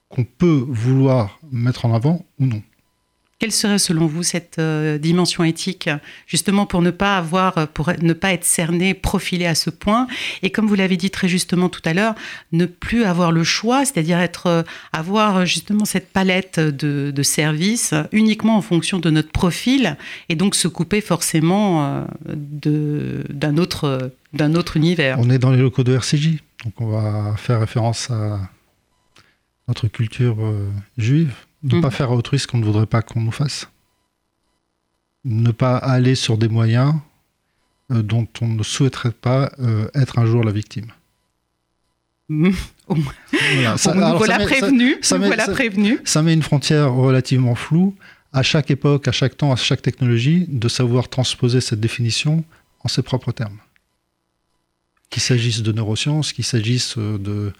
qu'on 0.07 0.24
peut 0.24 0.65
vouloir 0.68 1.39
mettre 1.51 1.86
en 1.86 1.94
avant 1.94 2.25
ou 2.39 2.45
non. 2.45 2.63
Quelle 3.39 3.53
serait 3.53 3.80
selon 3.80 4.06
vous 4.06 4.21
cette 4.21 4.59
euh, 4.59 4.97
dimension 4.97 5.45
éthique, 5.45 5.89
justement 6.27 6.65
pour 6.65 6.81
ne 6.81 6.91
pas 6.91 7.18
avoir, 7.18 7.69
pour 7.69 7.89
ne 8.01 8.12
pas 8.12 8.33
être 8.33 8.44
cerné, 8.44 8.94
profilé 8.94 9.45
à 9.45 9.56
ce 9.56 9.69
point, 9.69 10.07
et 10.44 10.50
comme 10.50 10.68
vous 10.68 10.75
l'avez 10.75 10.97
dit 10.97 11.09
très 11.09 11.30
justement 11.30 11.69
tout 11.69 11.81
à 11.86 11.94
l'heure, 11.94 12.15
ne 12.51 12.65
plus 12.65 13.06
avoir 13.06 13.31
le 13.31 13.45
choix, 13.45 13.86
c'est-à-dire 13.86 14.19
être, 14.19 14.47
euh, 14.47 14.63
avoir 14.91 15.45
justement 15.45 15.86
cette 15.86 16.12
palette 16.12 16.59
de, 16.59 17.24
services 17.24 17.94
uniquement 18.12 18.57
en 18.57 18.62
fonction 18.62 19.00
de 19.00 19.09
notre 19.09 19.31
profil, 19.31 19.95
et 20.27 20.36
donc 20.36 20.53
se 20.53 20.68
couper 20.68 21.00
forcément 21.00 21.86
euh, 21.86 22.06
d'un 22.27 23.57
autre, 23.57 24.12
d'un 24.33 24.53
autre 24.53 24.75
univers. 24.75 25.18
On 25.18 25.30
est 25.30 25.39
dans 25.39 25.51
les 25.51 25.62
locaux 25.62 25.86
de 25.86 25.94
RCJ, 25.94 26.39
donc 26.65 26.74
on 26.81 26.88
va 26.88 27.38
faire 27.38 27.62
référence 27.62 28.09
à 28.09 28.39
notre 29.69 29.88
culture 29.88 30.36
juive 30.97 31.31
ne 31.63 31.81
pas 31.81 31.88
mhm. 31.88 31.94
faire 31.94 32.11
autrui 32.11 32.39
ce 32.39 32.47
qu'on 32.47 32.57
ne 32.57 32.65
voudrait 32.65 32.85
pas 32.85 33.01
qu'on 33.01 33.21
nous 33.21 33.31
fasse. 33.31 33.69
Ne 35.25 35.51
pas 35.51 35.77
aller 35.77 36.15
sur 36.15 36.38
des 36.38 36.47
moyens 36.47 36.94
euh, 37.91 38.01
dont 38.01 38.27
on 38.41 38.47
ne 38.47 38.63
souhaiterait 38.63 39.11
pas 39.11 39.51
euh, 39.59 39.89
être 39.94 40.19
un 40.19 40.25
jour 40.25 40.44
la 40.44 40.51
victime. 40.51 40.91
Voilà. 42.88 43.77
Ça, 43.77 43.94
nous 43.94 44.17
voilà 44.17 44.39
prévenu. 44.39 44.97
Ça, 45.01 45.19
prévenu. 45.51 46.00
Ça 46.06 46.23
met 46.23 46.33
une 46.33 46.41
frontière 46.41 46.91
relativement 46.91 47.53
floue. 47.53 47.95
À 48.33 48.41
chaque 48.41 48.71
époque, 48.71 49.07
à 49.07 49.12
chaque 49.12 49.38
temps, 49.38 49.51
à 49.51 49.55
chaque 49.55 49.83
technologie, 49.83 50.45
de 50.47 50.67
savoir 50.67 51.07
transposer 51.07 51.62
cette 51.62 51.79
définition 51.79 52.44
en 52.83 52.88
ses 52.88 53.03
propres 53.03 53.31
termes. 53.31 53.59
Qu'il 55.12 55.21
s'agisse 55.21 55.62
de 55.62 55.71
neurosciences, 55.71 56.33
qu'il 56.33 56.45
s'agisse 56.45 56.97
euh, 56.97 57.19
de, 57.19 57.53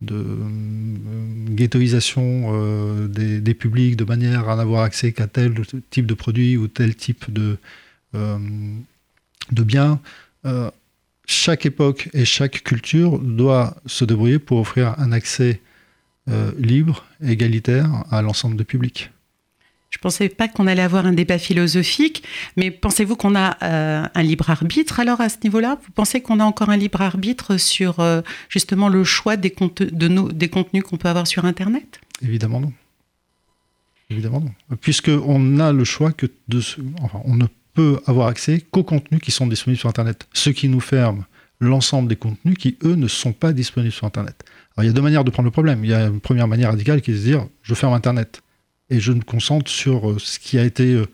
de 0.00 0.16
euh, 0.16 1.54
ghettoisation 1.54 2.52
euh, 2.52 3.08
des, 3.08 3.54
publics 3.54 3.96
de 3.96 4.04
manière 4.04 4.48
à 4.48 4.56
n'avoir 4.56 4.82
accès 4.82 5.12
qu'à 5.12 5.26
tel 5.26 5.54
type 5.90 6.06
de 6.06 6.14
produit 6.14 6.56
ou 6.56 6.68
tel 6.68 6.94
type 6.94 7.32
de, 7.32 7.58
euh, 8.14 8.38
de 9.52 9.62
biens. 9.62 10.00
chaque 11.26 11.64
époque 11.64 12.10
et 12.12 12.24
chaque 12.24 12.62
culture 12.64 13.18
doit 13.18 13.76
se 13.86 14.04
débrouiller 14.04 14.38
pour 14.38 14.58
offrir 14.58 14.94
un 14.98 15.12
accès 15.12 15.60
libre 16.58 17.04
égalitaire 17.22 18.04
à 18.10 18.22
l'ensemble 18.22 18.56
des 18.56 18.64
publics. 18.64 19.10
Je 19.94 19.98
ne 20.00 20.02
pensais 20.02 20.28
pas 20.28 20.48
qu'on 20.48 20.66
allait 20.66 20.82
avoir 20.82 21.06
un 21.06 21.12
débat 21.12 21.38
philosophique, 21.38 22.24
mais 22.56 22.72
pensez-vous 22.72 23.14
qu'on 23.14 23.36
a 23.36 23.56
euh, 23.62 24.04
un 24.12 24.22
libre 24.24 24.50
arbitre 24.50 24.98
alors 24.98 25.20
à 25.20 25.28
ce 25.28 25.36
niveau-là? 25.44 25.78
Vous 25.86 25.92
pensez 25.92 26.20
qu'on 26.20 26.40
a 26.40 26.44
encore 26.44 26.68
un 26.70 26.76
libre 26.76 27.00
arbitre 27.00 27.58
sur 27.58 28.00
euh, 28.00 28.20
justement 28.48 28.88
le 28.88 29.04
choix 29.04 29.36
des, 29.36 29.54
de 29.78 30.08
nos, 30.08 30.32
des 30.32 30.48
contenus 30.48 30.82
qu'on 30.82 30.96
peut 30.96 31.08
avoir 31.08 31.28
sur 31.28 31.44
Internet? 31.44 32.00
Évidemment 32.22 32.58
non. 32.58 32.72
Évidemment 34.10 34.40
non. 34.40 34.76
Puisqu'on 34.80 35.60
a 35.60 35.72
le 35.72 35.84
choix 35.84 36.10
que 36.10 36.26
de 36.48 36.60
enfin, 37.00 37.20
on 37.24 37.36
ne 37.36 37.46
peut 37.74 38.00
avoir 38.06 38.26
accès 38.26 38.64
qu'aux 38.72 38.82
contenus 38.82 39.20
qui 39.20 39.30
sont 39.30 39.46
disponibles 39.46 39.78
sur 39.78 39.88
Internet. 39.88 40.26
Ce 40.32 40.50
qui 40.50 40.68
nous 40.68 40.80
ferme 40.80 41.24
l'ensemble 41.60 42.08
des 42.08 42.16
contenus 42.16 42.58
qui, 42.58 42.78
eux, 42.82 42.96
ne 42.96 43.06
sont 43.06 43.32
pas 43.32 43.52
disponibles 43.52 43.92
sur 43.92 44.08
Internet. 44.08 44.42
Alors, 44.76 44.84
il 44.84 44.86
y 44.88 44.90
a 44.90 44.92
deux 44.92 45.02
manières 45.02 45.22
de 45.22 45.30
prendre 45.30 45.46
le 45.46 45.52
problème. 45.52 45.84
Il 45.84 45.90
y 45.90 45.94
a 45.94 46.06
une 46.06 46.20
première 46.20 46.48
manière 46.48 46.70
radicale 46.70 47.00
qui 47.00 47.12
est 47.12 47.14
de 47.14 47.18
se 47.20 47.24
dire 47.24 47.46
je 47.62 47.74
ferme 47.74 47.92
Internet 47.92 48.42
et 48.90 49.00
je 49.00 49.12
me 49.12 49.22
concentre 49.22 49.70
sur 49.70 50.10
euh, 50.10 50.18
ce 50.18 50.38
qui 50.38 50.58
a 50.58 50.64
été 50.64 50.94
euh, 50.94 51.06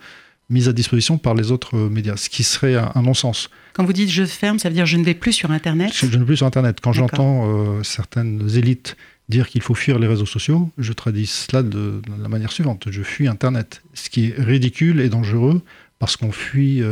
mis 0.48 0.68
à 0.68 0.72
disposition 0.72 1.18
par 1.18 1.34
les 1.34 1.52
autres 1.52 1.76
euh, 1.76 1.88
médias, 1.88 2.16
ce 2.16 2.28
qui 2.28 2.42
serait 2.42 2.76
un, 2.76 3.02
non-sens. 3.02 3.50
Quand 3.74 3.84
vous 3.84 3.92
dites 3.92 4.10
je 4.10 4.24
ferme, 4.24 4.58
ça 4.58 4.68
veut 4.68 4.74
dire 4.74 4.86
je 4.86 4.96
ne 4.96 5.04
vais 5.04 5.14
plus 5.14 5.32
sur 5.32 5.50
Internet 5.50 5.92
Je, 5.94 6.06
ne 6.06 6.18
vais 6.18 6.24
plus 6.24 6.38
sur 6.38 6.46
Internet. 6.46 6.78
Quand 6.82 6.92
j'entends 6.92 7.82
certaines 7.82 8.56
élites 8.56 8.96
dire 9.28 9.48
qu'il 9.48 9.62
faut 9.62 9.74
fuir 9.74 10.00
les 10.00 10.08
réseaux 10.08 10.26
sociaux, 10.26 10.70
je 10.76 10.92
traduis 10.92 11.26
cela 11.26 11.62
de, 11.62 12.02
la 12.20 12.28
manière 12.28 12.50
suivante. 12.50 12.88
Je 12.90 13.02
fuis 13.02 13.28
Internet. 13.28 13.82
Ce 13.94 14.10
qui 14.10 14.26
est 14.26 14.34
ridicule 14.36 15.00
et 15.00 15.08
dangereux 15.08 15.62
parce 16.00 16.16
qu'on 16.16 16.32
fuit 16.32 16.82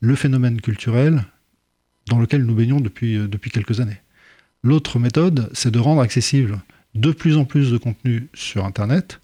le 0.00 0.14
phénomène 0.14 0.60
culturel 0.60 1.24
dans 2.08 2.20
lequel 2.20 2.44
nous 2.44 2.54
baignons 2.54 2.80
depuis, 2.80 3.16
depuis 3.16 3.50
quelques 3.50 3.80
années. 3.80 4.00
L'autre 4.62 5.00
méthode, 5.00 5.50
c'est 5.52 5.72
de 5.72 5.80
rendre 5.80 6.00
accessible 6.00 6.60
de 6.94 7.10
plus 7.10 7.36
en 7.36 7.44
plus 7.44 7.72
de 7.72 7.78
contenu 7.78 8.28
sur 8.34 8.64
Internet 8.64 9.20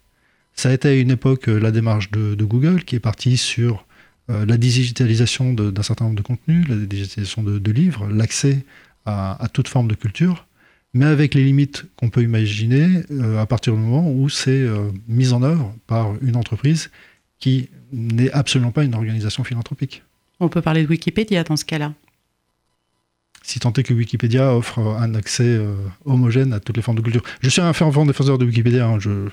ça 0.57 0.69
a 0.69 0.73
été 0.73 0.89
à 0.89 0.93
une 0.95 1.11
époque 1.11 1.47
euh, 1.47 1.59
la 1.59 1.71
démarche 1.71 2.11
de, 2.11 2.43
Google 2.43 2.83
qui 2.83 2.95
est 2.95 2.99
partie 2.99 3.37
sur 3.37 3.85
euh, 4.29 4.45
la 4.45 4.57
digitalisation 4.57 5.53
d'un 5.53 5.83
certain 5.83 6.05
nombre 6.05 6.17
de 6.17 6.23
contenus, 6.23 6.67
la 6.67 6.75
digitalisation 6.75 7.43
de, 7.43 7.71
livres, 7.71 8.07
l'accès 8.07 8.65
à, 9.05 9.47
toute 9.53 9.69
forme 9.69 9.87
de 9.87 9.95
culture, 9.95 10.45
mais 10.93 11.05
avec 11.05 11.33
les 11.33 11.43
limites 11.43 11.85
qu'on 11.95 12.09
peut 12.09 12.23
imaginer 12.23 13.03
euh, 13.11 13.39
à 13.39 13.45
partir 13.45 13.73
du 13.73 13.79
moment 13.79 14.11
où 14.11 14.27
c'est 14.27 14.65
mis 15.07 15.31
en 15.31 15.43
œuvre 15.43 15.73
par 15.85 16.13
une 16.21 16.35
entreprise 16.35 16.89
qui 17.39 17.69
n'est 17.93 18.31
absolument 18.31 18.71
pas 18.71 18.83
une 18.83 18.95
organisation 18.95 19.45
philanthropique. 19.45 20.03
On 20.41 20.49
peut 20.49 20.61
parler 20.61 20.83
de 20.83 20.89
Wikipédia 20.89 21.43
dans 21.43 21.55
ce 21.55 21.65
cas-là 21.65 21.93
si 23.43 23.59
tant 23.61 23.71
est 23.71 23.83
que 23.83 23.93
Wikipédia 23.93 24.53
offre 24.53 24.79
un 24.79 25.15
accès 25.15 25.57
homogène 26.03 26.51
à 26.51 26.59
toutes 26.59 26.75
les 26.75 26.81
formes 26.81 26.97
de 26.97 27.01
culture. 27.01 27.23
Je 27.39 27.47
suis 27.47 27.61
un 27.61 27.71
fervent 27.71 28.05
défenseur 28.05 28.37
de 28.37 28.43
Wikipédia. 28.43 28.85
Hein, 28.85 28.99
je, 28.99 29.29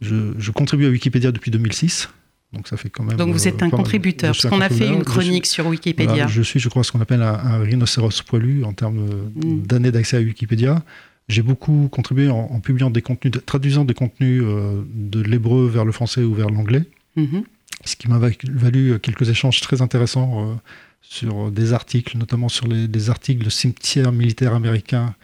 je, 0.00 0.50
contribue 0.50 0.86
à 0.86 0.90
Wikipédia 0.90 1.32
depuis 1.32 1.50
2006. 1.50 2.08
Donc 2.52 2.68
ça 2.68 2.76
fait 2.76 2.90
quand 2.90 3.02
même. 3.02 3.16
Donc 3.16 3.32
vous 3.32 3.48
êtes 3.48 3.62
un 3.62 3.68
euh, 3.68 3.70
contributeur, 3.70 4.32
parce 4.32 4.46
qu'on 4.46 4.60
a 4.60 4.68
fait 4.68 4.88
une 4.88 5.04
chronique 5.04 5.46
sur 5.46 5.66
Wikipédia. 5.66 6.26
je 6.26 6.42
suis, 6.42 6.60
je 6.60 6.68
crois, 6.68 6.84
ce 6.84 6.92
qu'on 6.92 7.00
appelle 7.00 7.22
un, 7.22 7.58
rhinocéros 7.58 8.22
poilu 8.22 8.64
en 8.64 8.72
termes 8.72 9.30
mm. 9.34 9.62
d'années 9.62 9.92
d'accès 9.92 10.16
à 10.16 10.20
Wikipédia. 10.20 10.82
J'ai 11.28 11.42
beaucoup 11.42 11.88
contribué 11.90 12.28
en, 12.30 12.60
publiant 12.60 12.88
des 12.88 13.02
contenus, 13.02 13.34
traduisant 13.46 13.84
des 13.84 13.94
contenus 13.94 14.44
de 14.44 15.20
l'hébreu 15.20 15.66
vers 15.66 15.84
le 15.84 15.90
français 15.90 16.22
ou 16.22 16.34
vers 16.34 16.50
l'anglais, 16.50 16.84
mm-hmm. 17.16 17.42
ce 17.84 17.96
qui 17.96 18.08
m'a 18.08 18.18
valu 18.18 19.00
quelques 19.00 19.28
échanges 19.28 19.60
très 19.60 19.82
intéressants 19.82 20.56
sur 21.02 21.50
des 21.50 21.72
articles, 21.72 22.16
notamment 22.16 22.48
sur 22.48 22.68
les, 22.68 22.86
des 22.86 23.10
articles 23.10 23.44
de 23.44 23.50
cimetières 23.50 24.12
militaires 24.12 24.54
américains 24.54 25.16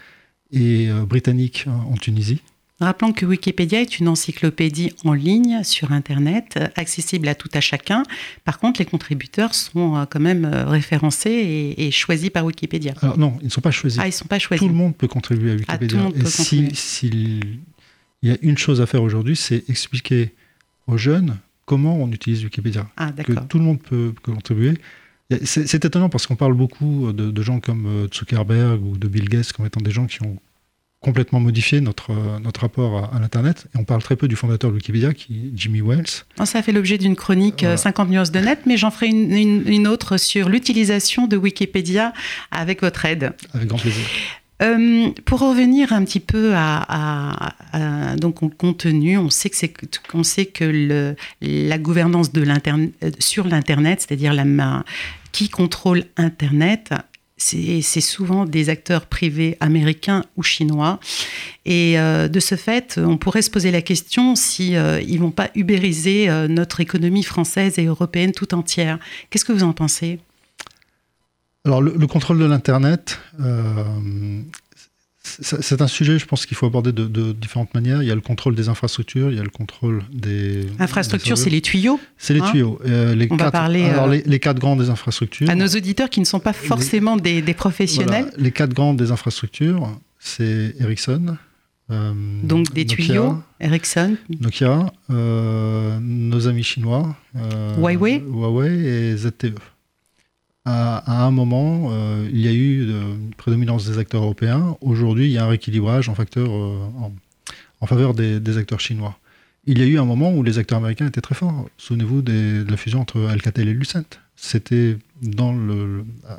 et 0.51 0.89
britanniques 1.07 1.67
en 1.69 1.95
Tunisie. 1.95 2.41
Rappelons 2.83 3.13
que 3.13 3.25
Wikipédia 3.25 3.81
est 3.81 4.01
une 4.01 4.09
encyclopédie 4.09 4.93
en 5.05 5.13
ligne 5.13 5.63
sur 5.63 5.93
Internet, 5.93 6.59
accessible 6.75 7.29
à 7.29 7.37
tout 7.37 7.49
à 7.55 7.61
chacun. 7.61 8.03
Par 8.45 8.59
contre, 8.59 8.81
les 8.81 8.87
contributeurs 8.87 9.55
sont 9.55 9.97
euh, 9.97 10.05
quand 10.05 10.19
même 10.19 10.45
euh, 10.45 10.65
référencés 10.67 11.75
et, 11.79 11.91
choisis 11.93 12.31
par 12.31 12.45
Wikipédia. 12.45 12.95
Alors 13.01 13.19
non, 13.19 13.39
ils 13.41 13.45
ne 13.45 13.51
sont 13.51 13.61
pas 13.61 13.71
choisis. 13.71 14.01
Ah, 14.03 14.09
ils 14.09 14.13
sont 14.13 14.27
pas 14.27 14.41
choisis. 14.41 14.67
Tout 14.67 14.73
le 14.73 14.77
monde 14.77 14.97
peut 14.97 15.07
contribuer 15.07 15.53
à 15.53 15.55
ah, 15.69 15.77
Wikipédia. 15.81 16.09
et 16.17 16.25
s'il 16.27 16.75
si, 16.75 17.41
y 18.23 18.31
a 18.33 18.37
une 18.43 18.59
chose 18.59 18.81
à 18.81 18.87
faire 18.87 19.03
aujourd'hui, 19.05 19.37
c'est 19.37 19.63
expliquer 19.71 20.35
aux 20.89 20.97
jeunes 20.97 21.39
comment 21.67 21.97
on 22.03 22.11
utilise 22.11 22.43
Wikipédia. 22.43 22.89
Ah, 22.97 23.13
que 23.13 23.33
tout 23.33 23.59
le 23.59 23.65
monde 23.65 23.81
peut, 23.81 24.13
contribuer. 24.25 24.75
C'est 25.45 25.85
étonnant 25.85 26.09
parce 26.09 26.27
qu'on 26.27 26.37
parle 26.37 26.55
beaucoup 26.55 27.13
de, 27.13 27.31
de, 27.31 27.43
gens 27.43 27.61
comme 27.61 27.87
euh, 27.87 28.09
Zuckerberg 28.13 28.85
ou 28.85 28.99
de 28.99 29.07
Bill 29.07 29.29
Gates 29.29 29.53
comme 29.53 29.65
étant 29.65 29.81
des 29.81 29.93
gens 29.93 30.07
qui 30.07 30.21
ont 30.23 30.37
complètement 31.03 31.41
modifié 31.41 31.81
notre, 31.81 32.13
notre 32.41 32.63
rapport 32.63 33.11
à, 33.13 33.19
l'Internet. 33.19 33.67
Et 33.75 33.79
on 33.79 33.85
parle 33.85 34.03
très 34.03 34.17
peu 34.17 34.29
du 34.29 34.37
fondateur 34.37 34.71
de 34.71 34.77
Wikipédia, 34.77 35.13
qui 35.13 35.35
est 35.35 35.51
Jimmy 35.55 35.83
Wells. 35.83 36.25
ça 36.45 36.59
a 36.59 36.63
fait 36.63 36.73
l'objet 36.73 36.97
d'une 36.97 37.17
chronique 37.17 37.67
50 37.77 38.07
euh, 38.07 38.11
nuances 38.11 38.31
de 38.31 38.39
net, 38.39 38.61
mais 38.67 38.77
j'en 38.77 38.91
ferai 38.91 39.09
une, 39.09 39.67
une, 39.67 39.89
autre 39.89 40.17
sur 40.17 40.49
l'utilisation 40.49 41.27
de 41.27 41.37
Wikipédia 41.37 42.13
avec 42.51 42.81
votre 42.83 43.05
aide. 43.05 43.33
Avec 43.53 43.69
grand 43.69 43.79
plaisir. 43.79 44.05
Euh, 44.63 45.11
pour 45.25 45.41
revenir 45.41 45.93
un 45.93 46.05
petit 46.05 46.21
peu 46.21 46.53
à, 46.55 47.53
donc 48.21 48.43
au 48.43 48.49
contenu, 48.49 49.19
on 49.19 49.29
sait 49.29 49.51
que 49.51 49.57
c'est 49.57 49.75
on 50.15 50.23
sait 50.23 50.47
que 50.47 50.65
le, 50.65 51.17
la 51.41 51.79
gouvernance 51.79 52.33
de 52.33 52.43
l'internet 52.43 52.93
sur 53.19 53.49
l'internet, 53.49 54.05
c'est-à-dire 54.07 54.33
la 54.33 54.85
qui 55.33 55.49
contrôle 55.49 56.05
internet 56.17 56.93
c'est 57.43 58.01
souvent 58.01 58.45
des 58.45 58.69
acteurs 58.69 59.07
privés 59.07 59.57
américains 59.61 60.25
ou 60.37 60.43
chinois. 60.43 61.01
Et 61.65 61.99
euh, 61.99 62.29
de 62.29 62.41
ce 62.41 62.55
fait, 62.55 62.99
on 63.03 63.17
pourrait 63.19 63.43
se 63.43 63.51
poser 63.51 63.71
la 63.71 63.83
question 63.83 64.35
si 64.35 64.77
euh, 64.77 65.01
ils 65.01 65.19
vont 65.19 65.31
pas 65.31 65.51
ubériser 65.55 66.29
euh, 66.29 66.49
notre 66.49 66.81
économie 66.81 67.23
française 67.23 67.79
et 67.79 67.87
européenne 67.87 68.33
tout 68.33 68.55
entière. 68.55 68.99
Qu'est-ce 69.31 69.45
que 69.45 69.53
vous 69.53 69.65
en 69.65 69.73
pensez? 69.73 70.21
Alors, 71.65 71.81
le, 71.81 72.07
contrôle 72.09 72.41
de 72.41 72.45
l'Internet, 72.45 73.21
c'est 75.25 75.81
un 75.81 75.87
sujet, 75.87 76.19
je 76.19 76.27
pense 76.27 76.47
qu'il 76.47 76.57
faut 76.57 76.67
aborder 76.67 76.93
de, 76.93 77.33
différentes 77.33 77.73
manières. 77.75 78.03
Il 78.03 78.09
y 78.09 78.11
a 78.11 78.15
le 78.15 78.21
contrôle 78.21 78.55
des 78.55 78.69
infrastructures, 78.69 79.31
il 79.31 79.37
y 79.37 79.41
a 79.41 79.43
le 79.43 79.51
contrôle 79.51 80.03
des. 80.13 80.67
Infrastructures, 80.79 81.39
c'est 81.39 81.51
les 81.51 81.61
tuyaux. 81.61 82.01
C'est 82.19 82.35
les 82.35 82.41
hein 82.41 82.51
tuyaux. 82.51 82.81
Euh, 82.85 83.15
les 83.15 83.27
On 83.31 83.37
quatre, 83.37 83.47
va 83.47 83.51
parler. 83.51 83.85
Alors, 83.85 84.09
euh, 84.09 84.21
les, 84.25 84.41
quatre 84.41 84.59
grands 84.59 84.77
des 84.77 84.91
infrastructures. 84.91 85.49
À 85.49 85.55
nos 85.55 85.69
auditeurs 85.69 86.11
qui 86.11 86.21
ne 86.21 86.25
sont 86.25 86.41
pas 86.41 86.53
forcément 86.53 87.17
des, 87.17 87.43
professionnels. 87.55 88.33
les 88.37 88.51
quatre 88.51 88.75
grands 88.75 88.95
des 88.95 89.13
infrastructures, 89.13 89.97
c'est 90.19 90.75
Ericsson. 90.81 91.37
Euh, 91.91 92.13
Donc 92.43 92.73
des 92.73 92.85
tuyaux, 92.85 93.37
Ericsson. 93.61 94.17
Nokia, 94.41 94.93
nos 95.09 96.49
amis 96.49 96.65
chinois. 96.65 97.17
Huawei. 97.79 98.23
Huawei 98.27 98.73
et 98.73 99.17
ZTE 99.17 99.55
à, 100.65 101.25
un 101.25 101.31
moment, 101.31 101.89
euh, 101.91 102.29
il 102.33 102.41
y 102.41 102.49
a 102.49 102.53
eu 102.53 102.89
une 102.89 103.35
prédominance 103.37 103.87
des 103.89 103.99
acteurs 103.99 104.23
européens. 104.23 104.77
Aujourd'hui, 104.81 105.27
il 105.27 105.33
y 105.33 105.39
a 105.39 105.45
un 105.45 105.49
rééquilibrage 105.49 106.09
en, 106.09 106.15
euh, 106.37 107.87
faveur 107.87 108.15
des, 108.15 108.59
acteurs 108.59 108.81
chinois. 108.81 109.19
Il 109.65 109.79
y 109.79 109.83
a 109.83 109.87
eu 109.87 109.99
un 109.99 110.05
moment 110.05 110.33
où 110.33 110.43
les 110.43 110.59
acteurs 110.59 110.79
américains 110.79 111.07
étaient 111.07 111.21
très 111.21 111.35
forts. 111.35 111.69
Souvenez-vous 111.79 112.23
de 112.23 112.65
la 112.69 112.77
fusion 112.77 113.01
entre 113.01 113.21
Alcatel 113.27 113.69
et 113.69 113.75
Lucent. 113.75 114.21
C'était 114.37 114.99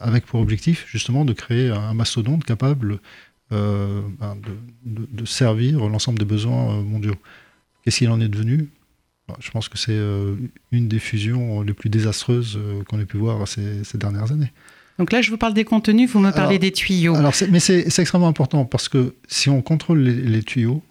avec 0.02 0.26
pour 0.26 0.42
objectif 0.42 0.86
justement 0.90 1.24
de 1.24 1.32
créer 1.32 1.70
un 1.70 1.94
mastodonte 1.94 2.44
capable 2.44 3.00
euh, 3.54 4.02
ben, 4.20 4.38
de, 4.86 5.26
servir 5.26 5.88
l'ensemble 5.88 6.20
des 6.20 6.26
besoins 6.26 6.82
mondiaux. 6.82 7.16
Qu'est-ce 7.84 8.00
qu'il 8.00 8.10
en 8.10 8.20
est 8.20 8.28
devenu? 8.28 8.70
Je 9.40 9.52
pense 9.52 9.70
que 9.70 9.78
c'est 9.78 9.92
euh, 9.92 10.36
une 10.72 10.88
des 10.88 11.00
fusions 11.00 11.62
les 11.62 11.74
plus 11.74 11.90
désastreuses 11.90 12.58
euh, 12.58 12.84
qu'on 12.84 13.00
ait 13.00 13.06
pu 13.06 13.18
voir 13.18 13.48
ces, 13.48 13.84
dernières 13.96 14.32
années. 14.32 14.52
Donc 15.00 15.12
là, 15.12 15.22
je 15.22 15.30
vous 15.30 15.38
parle 15.38 15.54
des 15.54 15.66
contenus, 15.66 16.10
vous 16.12 16.20
me 16.20 16.32
parlez 16.32 16.60
des 16.60 16.72
tuyaux. 16.72 17.16
Alors 17.16 17.34
mais 17.50 17.60
c'est 17.60 18.00
extrêmement 18.00 18.28
important 18.28 18.66
parce 18.66 18.90
que 18.90 19.16
si 19.28 19.50
on 19.50 19.62
contrôle 19.62 20.00
les, 20.00 20.44
tuyaux, 20.44 20.84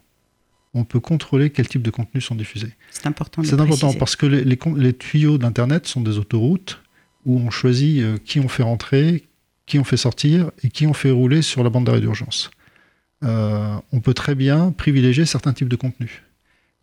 on 0.73 0.83
peut 0.83 0.99
contrôler 0.99 1.49
quel 1.49 1.67
type 1.67 1.81
de 1.81 1.91
contenus 1.91 2.25
sont 2.25 2.35
diffusés. 2.35 2.71
C'est 2.91 3.07
important. 3.07 3.43
C'est 3.43 3.59
important 3.59 3.93
parce 3.93 4.15
que 4.15 4.25
les, 4.25 4.43
les, 4.43 4.93
tuyaux 4.93 5.37
d'Internet 5.37 5.87
sont 5.87 6.01
des 6.01 6.17
autoroutes 6.17 6.81
où 7.25 7.37
on 7.37 7.49
choisit 7.49 8.01
euh, 8.01 8.17
qui 8.23 8.39
on 8.39 8.49
fait 8.49 8.63
rentrer, 8.63 9.23
qui 9.65 9.79
on 9.79 9.85
fait 9.85 9.97
sortir 9.97 10.51
et 10.63 10.69
qui 10.69 10.85
on 10.85 10.93
fait 10.93 11.11
rouler 11.11 11.41
sur 11.41 11.63
la 11.63 11.69
bande 11.69 11.85
d'arrêt 11.85 12.01
d'urgence. 12.01 12.51
on 13.21 13.99
peut 14.03 14.13
très 14.13 14.35
bien 14.35 14.71
privilégier 14.71 15.25
certains 15.25 15.53
types 15.53 15.69
de 15.69 15.77
contenus 15.77 16.21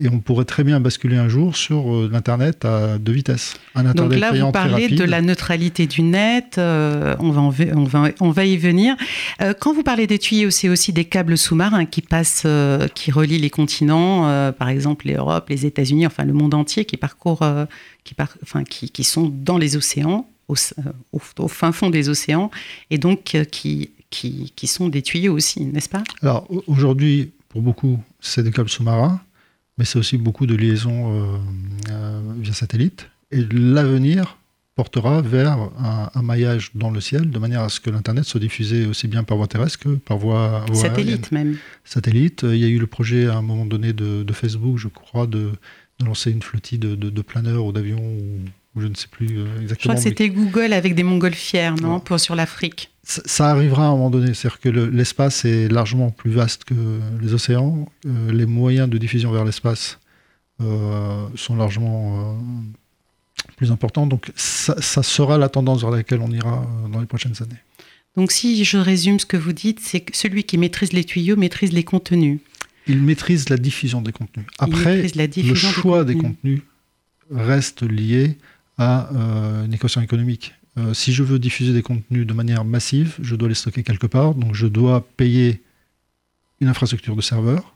et 0.00 0.09
on 0.09 0.19
pourrait 0.19 0.47
très 0.47 0.64
bien 0.64 0.80
basculer 0.80 1.16
un 1.16 1.28
jour 1.28 1.57
sur 1.57 1.95
euh, 1.95 2.09
l'Internet 2.11 2.64
à 2.64 2.99
deux 2.99 3.12
vitesses. 3.12 3.54
Un 3.75 3.92
Donc 3.92 4.14
là, 4.14 4.33
vous 4.33 4.50
parlez 4.50 4.88
de 4.88 5.04
la 5.04 5.21
neutralité 5.21 5.87
du 5.87 6.02
net, 6.02 6.57
euh, 6.57 7.14
on, 7.21 7.30
va 7.30 7.42
on, 7.42 7.85
va, 7.85 8.09
on 8.21 8.30
va 8.30 8.45
y 8.47 8.57
venir. 8.57 8.97
Euh, 9.42 9.52
quand 9.59 9.75
vous 9.75 9.83
parlez 9.83 10.07
des 10.07 10.19
tuyaux, 10.19 10.50
c'est 10.50 10.71
aussi 10.71 10.95
des 10.95 11.04
câbles 11.04 11.37
sous-marins 11.37 11.85
qui 11.85 12.00
passent, 12.00 12.47
qui 12.95 13.12
relient 13.12 13.38
les 13.38 13.50
continents, 13.50 14.52
par 14.52 14.69
exemple 14.69 15.07
l'Europe, 15.07 15.49
les 15.50 15.66
États-Unis, 15.66 16.07
enfin 16.07 16.25
le 16.25 16.33
monde 16.33 16.54
entier, 16.54 16.85
qui 16.87 16.97
parcourent, 16.97 17.47
qui, 18.04 18.14
enfin, 18.42 18.64
qui, 18.64 18.88
qui, 18.90 19.04
sont 19.04 19.30
dans 19.33 19.59
les 19.59 19.76
océans, 19.76 20.26
au, 20.49 20.54
au, 21.12 21.49
fin 21.49 21.73
fond 21.73 21.90
des 21.90 22.09
océans, 22.09 22.50
et 22.90 22.99
donc 22.99 23.37
qui, 23.50 23.90
qui, 24.09 24.52
qui 24.57 24.66
sont 24.66 24.88
des 24.88 25.02
tuyaux 25.02 25.35
aussi, 25.35 25.64
n'est-ce 25.66 25.88
pas? 25.88 26.02
Alors 26.23 26.49
aujourd'hui, 26.66 27.33
pour 27.50 27.61
beaucoup, 27.61 27.99
c'est 28.21 28.42
des 28.42 28.50
câbles 28.50 28.71
sous-marins 28.71 29.21
mais 29.81 29.87
c'est 29.87 29.99
aussi 29.99 30.19
beaucoup 30.19 30.45
de 30.45 30.55
liaisons 30.55 31.11
euh, 31.11 31.39
euh, 31.89 32.21
via 32.39 32.53
satellite. 32.53 33.09
Et 33.31 33.43
l'avenir 33.51 34.37
portera 34.75 35.23
vers 35.23 35.57
un, 36.15 36.23
maillage 36.23 36.73
dans 36.75 36.91
le 36.91 37.01
ciel, 37.01 37.31
de 37.31 37.39
manière 37.39 37.63
à 37.63 37.71
ce 37.71 37.81
que 37.81 37.89
l'Internet 37.89 38.25
soit 38.25 38.41
diffusé 38.41 38.85
aussi 38.85 39.09
bien 39.09 39.25
par 39.25 39.39
voie 39.39 39.47
terrestre 39.47 39.79
que 39.79 39.89
par 39.89 40.19
voie... 40.19 40.67
satellite 40.75 41.33
même. 41.33 41.57
Satellite. 41.83 42.43
Il 42.43 42.59
y 42.59 42.65
a 42.65 42.69
eu 42.69 42.79
le 42.79 42.87
projet 42.87 43.27
à 43.27 43.37
un 43.37 43.43
moment 43.43 43.65
donné 43.65 43.95
de, 43.95 44.33
Facebook, 44.35 44.77
je 44.77 44.89
crois, 44.89 45.27
de, 45.27 45.53
lancer 46.05 46.31
une 46.31 46.43
flottille 46.43 46.79
de, 46.79 47.23
planeurs 47.23 47.65
ou 47.65 47.73
d'avions, 47.73 48.03
ou, 48.03 48.81
je 48.81 48.87
ne 48.87 48.95
sais 48.95 49.09
plus 49.09 49.29
exactement. 49.63 49.63
Euh, 49.63 49.67
je 49.67 49.75
crois 49.75 49.95
que 49.95 50.01
c'était 50.03 50.29
Google 50.29 50.75
avec 50.75 50.95
des 50.95 51.05
montgolfières, 51.05 51.77
non, 51.77 52.01
pour, 52.01 52.21
sur 52.21 52.35
l'Afrique 52.35 52.91
ça, 53.11 53.50
arrivera 53.50 53.85
à 53.85 53.88
un 53.88 53.93
moment 53.93 54.11
donné. 54.11 54.35
C'est-à-dire 54.35 54.61
que 54.61 54.69
l'espace 54.69 55.45
est 55.45 55.69
largement 55.69 56.11
plus 56.11 56.31
vaste 56.31 56.64
que 56.64 57.00
les 57.21 57.35
océans. 57.35 57.88
Euh, 58.07 58.33
les 58.33 58.47
moyens 58.47 58.88
de 58.88 58.99
diffusion 58.99 59.33
vers 59.33 59.45
l'espace 59.45 59.99
euh, 60.61 61.26
sont 61.35 61.57
largement 61.57 62.35
euh, 62.35 62.35
plus 63.57 63.73
importants. 63.73 64.07
Donc 64.07 64.31
ça, 64.37 65.02
sera 65.02 65.38
la 65.38 65.49
tendance 65.49 65.81
vers 65.81 65.90
laquelle 65.90 66.21
on 66.21 66.31
ira 66.31 66.67
dans 66.93 67.00
les 67.00 67.07
prochaines 67.07 67.35
années. 67.40 67.61
Donc 68.17 68.33
si 68.33 68.64
je 68.64 68.76
résume 68.76 69.19
ce 69.19 69.26
que 69.26 69.37
vous 69.37 69.52
dites, 69.52 69.81
c'est 69.81 70.00
que 70.00 70.17
celui 70.17 70.45
qui 70.45 70.59
maîtrise 70.59 70.93
les 70.93 71.05
tuyaux 71.05 71.37
maîtrise 71.37 71.73
les 71.73 71.85
contenus. 71.85 72.40
Il 72.87 73.02
maîtrise 73.02 73.49
la 73.49 73.57
diffusion 73.57 74.02
des 74.02 74.12
contenus. 74.12 74.47
Après, 74.59 75.02
le 75.02 75.55
choix 75.55 76.05
des 76.05 76.17
contenus. 76.17 76.62
reste 77.31 77.83
lié 77.83 78.37
à 78.79 79.11
une 79.64 79.75
équation 79.75 80.00
économique. 80.00 80.55
Euh, 80.79 80.95
si 80.95 81.12
je 81.12 81.23
veux 81.23 81.39
diffuser 81.39 81.73
des 81.73 81.83
contenus 81.83 82.27
de 82.27 82.33
manière 82.33 82.65
massive, 82.65 83.17
je 83.21 83.35
dois 83.35 83.49
les 83.49 83.55
stocker 83.55 83.83
quelque 83.83 84.07
part, 84.07 84.35
donc 84.35 84.55
je 84.55 84.67
dois 84.67 85.07
payer 85.17 85.62
une 86.61 86.69
infrastructure 86.69 87.17
de 87.17 87.23
serveur, 87.23 87.75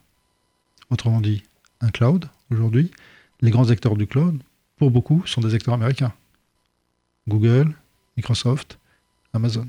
autrement 0.89 1.21
dit 1.21 1.43
un 1.81 1.89
cloud 1.89 2.25
aujourd'hui. 2.51 2.91
Les 3.41 3.51
grands 3.51 3.69
acteurs 3.69 3.97
du 3.97 4.07
cloud, 4.07 4.41
pour 4.77 4.91
beaucoup, 4.91 5.23
sont 5.25 5.41
des 5.41 5.53
acteurs 5.53 5.73
américains. 5.73 6.13
Google, 7.27 7.73
Microsoft, 8.17 8.77
Amazon. 9.33 9.67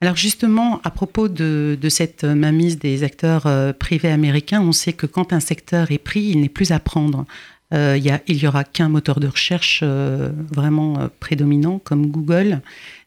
Alors 0.00 0.16
justement, 0.16 0.80
à 0.82 0.90
propos 0.90 1.28
de, 1.28 1.78
cette 1.88 2.24
mainmise 2.24 2.78
des 2.78 3.04
acteurs 3.04 3.46
euh, 3.46 3.72
privés 3.72 4.10
américains, 4.10 4.60
on 4.60 4.72
sait 4.72 4.92
que 4.92 5.06
quand 5.06 5.32
un 5.32 5.40
secteur 5.40 5.90
est 5.90 5.98
pris, 5.98 6.22
il 6.22 6.40
n'est 6.40 6.48
plus 6.48 6.72
à 6.72 6.80
prendre. 6.80 7.24
Euh, 7.72 7.98
il 8.26 8.36
y 8.36 8.46
aura 8.46 8.64
qu'un 8.64 8.88
moteur 8.88 9.18
de 9.18 9.28
recherche 9.28 9.80
euh, 9.82 10.30
vraiment 10.50 10.98
euh, 10.98 11.08
prédominant 11.20 11.78
comme 11.78 12.08
Google. 12.08 12.60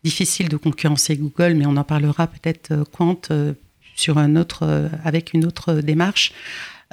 Difficile 0.03 0.49
de 0.49 0.57
concurrencer 0.57 1.15
Google, 1.15 1.53
mais 1.55 1.65
on 1.65 1.77
en 1.77 1.83
parlera 1.83 2.27
peut-être 2.27 2.83
Quant 2.91 3.19
sur 3.95 4.17
un 4.17 4.35
autre, 4.35 4.89
avec 5.03 5.33
une 5.33 5.45
autre 5.45 5.75
démarche. 5.75 6.33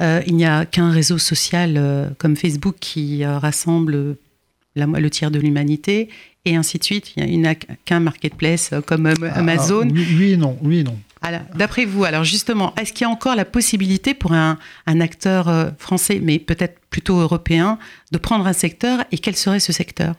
il 0.01 0.35
n'y 0.35 0.45
a 0.45 0.65
qu'un 0.65 0.91
réseau 0.91 1.19
social 1.19 2.15
comme 2.19 2.37
Facebook 2.37 2.77
qui 2.81 3.25
rassemble 3.27 4.17
le 4.77 5.11
tiers 5.11 5.31
de 5.31 5.39
l'humanité 5.39 6.09
et 6.45 6.57
ainsi 6.57 6.79
de 6.79 6.85
suite. 6.85 7.13
Il 7.17 7.41
n'y 7.41 7.47
a 7.47 7.55
qu'un 7.55 8.01
marketplace 8.01 8.71
comme 8.87 9.07
ah, 9.07 9.35
Amazon. 9.35 9.89
oui, 9.91 10.33
et 10.33 10.37
non, 10.37 10.57
oui 10.63 10.85
non. 10.85 10.97
D'après 11.55 11.85
vous, 11.85 12.05
alors 12.05 12.25
justement, 12.25 12.75
est-ce 12.77 12.93
qu'il 12.93 13.07
y 13.07 13.09
a 13.09 13.13
encore 13.13 13.37
la 13.37 13.45
possibilité 13.45 14.15
pour 14.15 14.33
un, 14.33 14.59
acteur 14.87 15.49
euh, 15.49 15.71
français, 15.79 16.21
mais 16.23 16.39
peut-être 16.39 16.81
plutôt 16.91 17.19
européen, 17.19 17.79
de 18.11 18.19
prendre 18.19 18.47
un 18.47 18.53
secteur 18.53 19.05
et 19.13 19.19
quel 19.19 19.37
serait 19.37 19.61
ce 19.61 19.73
secteur? 19.73 20.15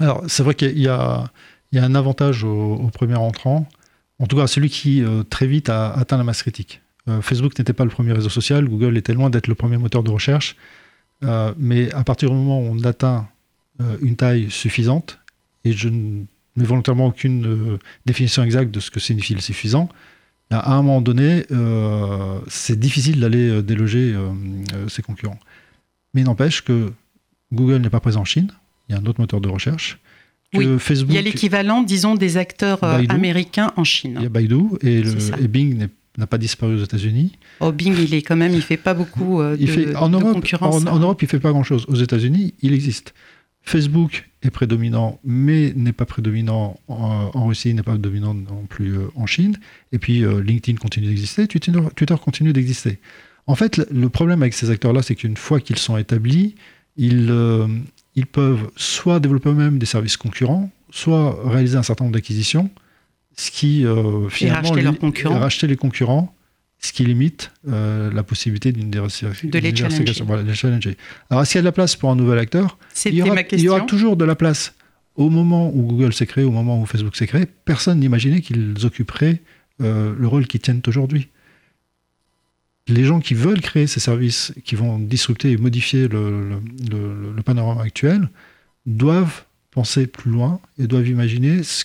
Alors, 0.00 0.22
c'est 0.26 0.42
vrai 0.42 0.54
qu'il 0.54 0.78
y, 0.78 0.88
a 0.88 1.30
un 1.74 1.94
avantage 1.94 2.44
au, 2.44 2.90
premier 2.92 3.16
entrant, 3.16 3.68
en 4.18 4.26
tout 4.26 4.36
cas 4.36 4.46
celui 4.46 4.70
qui 4.70 5.02
euh, 5.02 5.22
très 5.22 5.46
vite 5.46 5.68
a 5.68 5.92
atteint 5.92 6.16
la 6.16 6.24
masse 6.24 6.42
critique. 6.42 6.80
Euh, 7.08 7.20
Facebook 7.20 7.58
n'était 7.58 7.74
pas 7.74 7.84
le 7.84 7.90
premier 7.90 8.12
réseau 8.12 8.30
social, 8.30 8.66
Google 8.66 8.96
était 8.96 9.12
loin 9.12 9.30
d'être 9.30 9.48
le 9.48 9.54
premier 9.54 9.76
moteur 9.76 10.02
de 10.02 10.10
recherche, 10.10 10.56
mais 11.56 11.90
à 11.92 12.04
partir 12.04 12.28
du 12.28 12.36
moment 12.36 12.60
où 12.60 12.76
on 12.76 12.84
atteint 12.84 13.26
une 14.02 14.16
taille 14.16 14.50
suffisante, 14.50 15.18
et 15.64 15.72
je 15.72 15.88
ne 15.88 16.24
mais 16.56 16.64
volontairement 16.64 17.06
aucune 17.06 17.46
euh, 17.46 17.78
définition 18.06 18.42
exacte 18.42 18.70
de 18.70 18.80
ce 18.80 18.90
que 18.90 19.00
signifie 19.00 19.34
le 19.34 19.40
suffisant. 19.40 19.88
À 20.50 20.74
un 20.74 20.82
moment 20.82 21.00
donné, 21.00 21.44
euh, 21.50 22.38
c'est 22.46 22.78
difficile 22.78 23.20
d'aller 23.20 23.48
euh, 23.48 23.62
déloger 23.62 24.14
ses 24.88 25.02
concurrents. 25.02 25.40
Mais 26.14 26.22
n'empêche 26.22 26.62
que 26.62 26.92
Google 27.52 27.78
n'est 27.78 27.90
pas 27.90 28.00
présent 28.00 28.20
en 28.20 28.24
Chine, 28.24 28.52
il 28.88 28.94
y 28.94 28.98
a 28.98 29.00
un 29.00 29.06
autre 29.06 29.20
moteur 29.20 29.40
de 29.40 29.48
recherche. 29.48 29.98
oui, 30.54 30.66
Facebook, 30.78 31.12
il 31.12 31.16
y 31.16 31.18
a 31.18 31.22
l'équivalent, 31.22 31.82
disons, 31.82 32.14
des 32.14 32.36
acteurs 32.36 32.82
américains 32.84 33.72
en 33.76 33.84
Chine. 33.84 34.14
Il 34.18 34.22
y 34.22 34.26
a 34.26 34.28
Baidu 34.28 34.62
et, 34.82 35.02
Bing 35.48 35.88
n'a 36.16 36.26
pas 36.26 36.38
disparu 36.38 36.76
aux 36.76 36.84
États-Unis. 36.84 37.32
Oh, 37.60 37.72
Bing, 37.72 37.94
il 37.98 38.14
est 38.14 38.22
quand 38.22 38.36
même, 38.36 38.54
il 38.54 38.62
fait 38.62 38.78
pas 38.78 38.94
beaucoup 38.94 39.42
de, 39.42 39.66
fait, 39.66 39.94
en 39.96 40.08
Europe, 40.08 40.32
concurrence. 40.32 40.86
En, 40.86 40.94
en, 40.94 40.98
Europe, 41.00 41.20
il 41.20 41.28
fait 41.28 41.40
pas 41.40 41.50
grand-chose. 41.50 41.84
Aux 41.88 41.96
États-Unis, 41.96 42.54
il 42.62 42.72
existe. 42.72 43.12
Facebook 43.66 44.30
est 44.42 44.50
prédominant, 44.50 45.18
mais 45.24 45.72
n'est 45.74 45.92
pas 45.92 46.06
prédominant 46.06 46.78
en, 46.86 47.46
Russie, 47.46 47.74
n'est 47.74 47.82
pas 47.82 47.96
dominant 47.96 48.32
non 48.32 48.64
plus 48.68 48.96
euh, 48.96 49.08
en 49.16 49.26
Chine. 49.26 49.58
Et 49.90 49.98
puis 49.98 50.24
euh, 50.24 50.40
LinkedIn 50.40 50.78
continue 50.78 51.08
d'exister, 51.08 51.48
Twitter, 51.48 52.14
continue 52.22 52.52
d'exister. 52.52 53.00
En 53.48 53.56
fait, 53.56 53.78
le 53.90 54.08
problème 54.08 54.42
avec 54.42 54.54
ces 54.54 54.70
acteurs-là, 54.70 55.02
c'est 55.02 55.16
qu'une 55.16 55.36
fois 55.36 55.60
qu'ils 55.60 55.78
sont 55.78 55.96
établis, 55.96 56.54
ils, 56.96 57.26
euh, 57.30 57.66
ils 58.14 58.26
peuvent 58.26 58.70
soit 58.76 59.18
développer 59.18 59.50
eux-mêmes 59.50 59.78
des 59.78 59.86
services 59.86 60.16
concurrents, 60.16 60.70
soit 60.90 61.36
réaliser 61.44 61.76
un 61.76 61.82
certain 61.82 62.04
nombre 62.04 62.14
d'acquisitions, 62.14 62.70
ce 63.36 63.50
qui 63.50 63.84
finalement 64.30 64.70
racheter, 64.70 65.28
racheter 65.28 65.66
les 65.66 65.76
concurrents 65.76 66.35
ce 66.86 66.92
qui 66.92 67.04
limite 67.04 67.52
euh, 67.68 68.10
la 68.12 68.22
possibilité 68.22 68.72
d'une 68.72 68.90
diversification. 68.90 69.48
De 69.48 69.58
les 69.58 70.54
challenger. 70.54 70.96
Alors, 71.30 71.42
est-ce 71.42 71.52
qu'il 71.52 71.58
y 71.58 71.60
a 71.60 71.62
de 71.62 71.66
la 71.66 71.72
place 71.72 71.96
pour 71.96 72.10
un 72.10 72.16
nouvel 72.16 72.38
acteur? 72.38 72.78
Il 73.04 73.14
y, 73.14 73.22
aura, 73.22 73.34
ma 73.34 73.42
question. 73.42 73.58
il 73.58 73.64
y 73.64 73.68
aura 73.68 73.80
toujours 73.82 74.16
de 74.16 74.24
la 74.24 74.34
place. 74.34 74.74
Au 75.16 75.30
moment 75.30 75.70
où 75.74 75.82
Google 75.82 76.12
s'est 76.12 76.26
créé, 76.26 76.44
au 76.44 76.50
moment 76.50 76.80
où 76.80 76.86
Facebook 76.86 77.16
s'est 77.16 77.26
créé, 77.26 77.46
personne 77.64 78.00
n'imaginait 78.00 78.40
qu'ils 78.40 78.74
occuperaient 78.84 79.40
euh, 79.82 80.14
le 80.16 80.26
rôle 80.28 80.46
qu'ils 80.46 80.60
tiennent 80.60 80.82
aujourd'hui. 80.86 81.28
Les 82.88 83.04
gens 83.04 83.20
qui 83.20 83.34
veulent 83.34 83.60
créer 83.60 83.86
ces 83.86 84.00
services, 84.00 84.52
qui 84.64 84.76
vont 84.76 84.98
disrupter 84.98 85.50
et 85.50 85.56
modifier 85.56 86.06
le, 86.06 86.60
le 86.90 87.42
panorama 87.42 87.82
actuel, 87.82 88.28
doivent 88.84 89.44
penser 89.72 90.06
plus 90.06 90.30
loin 90.30 90.60
et 90.78 90.86
doivent 90.86 91.08
imaginer 91.08 91.62
ce 91.62 91.84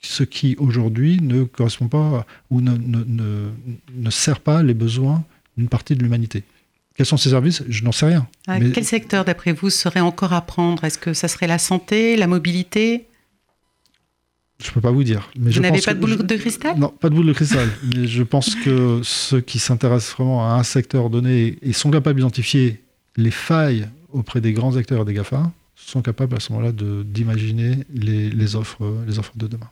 ce 0.00 0.22
qui 0.22 0.56
aujourd'hui 0.58 1.18
ne 1.20 1.44
correspond 1.44 1.88
pas 1.88 2.26
ou 2.50 2.60
ne, 2.60 2.72
ne, 2.72 3.50
ne, 3.94 4.10
sert 4.10 4.40
pas 4.40 4.62
les 4.62 4.74
besoins 4.74 5.24
d'une 5.56 5.68
partie 5.68 5.94
de 5.94 6.02
l'humanité. 6.02 6.44
Quels 6.94 7.06
sont 7.06 7.16
ces 7.16 7.30
services? 7.30 7.62
Je 7.68 7.84
n'en 7.84 7.92
sais 7.92 8.06
rien. 8.06 8.26
Ah, 8.46 8.58
quel 8.60 8.84
secteur, 8.84 9.24
d'après 9.24 9.52
vous, 9.52 9.70
serait 9.70 10.00
encore 10.00 10.32
à 10.32 10.40
prendre? 10.40 10.84
Est-ce 10.84 10.98
que 10.98 11.14
ça 11.14 11.28
serait 11.28 11.46
la 11.46 11.58
santé, 11.58 12.16
la 12.16 12.26
mobilité? 12.26 13.06
Je 14.60 14.68
ne 14.68 14.74
peux 14.74 14.80
pas 14.80 14.90
vous 14.90 15.04
dire. 15.04 15.30
Mais 15.38 15.52
vous 15.52 15.60
n'avez 15.60 15.80
pas 15.80 15.94
de 15.94 16.00
boule 16.00 16.16
de 16.16 16.36
cristal? 16.36 16.76
Non, 16.76 16.88
pas 16.88 17.08
de 17.08 17.14
boule 17.14 17.26
de 17.26 17.32
cristal. 17.32 17.68
mais 17.94 18.08
je 18.08 18.22
pense 18.24 18.56
que 18.56 19.00
ceux 19.04 19.40
qui 19.40 19.60
s'intéressent 19.60 20.16
vraiment 20.16 20.48
à 20.48 20.58
un 20.58 20.64
secteur 20.64 21.10
donné 21.10 21.58
et 21.62 21.72
sont 21.72 21.90
capables 21.90 22.16
d'identifier 22.16 22.82
les 23.16 23.30
failles 23.30 23.88
auprès 24.12 24.40
des 24.40 24.52
grands 24.52 24.76
acteurs 24.76 25.02
et 25.02 25.04
des 25.04 25.14
GAFA 25.14 25.52
sont 25.76 26.02
capables 26.02 26.34
à 26.34 26.40
ce 26.40 26.52
moment-là 26.52 26.72
d'imaginer 26.72 27.84
les, 27.94 28.30
les, 28.30 28.56
offres, 28.56 29.04
les 29.06 29.18
offres 29.20 29.32
de 29.36 29.46
demain. 29.46 29.70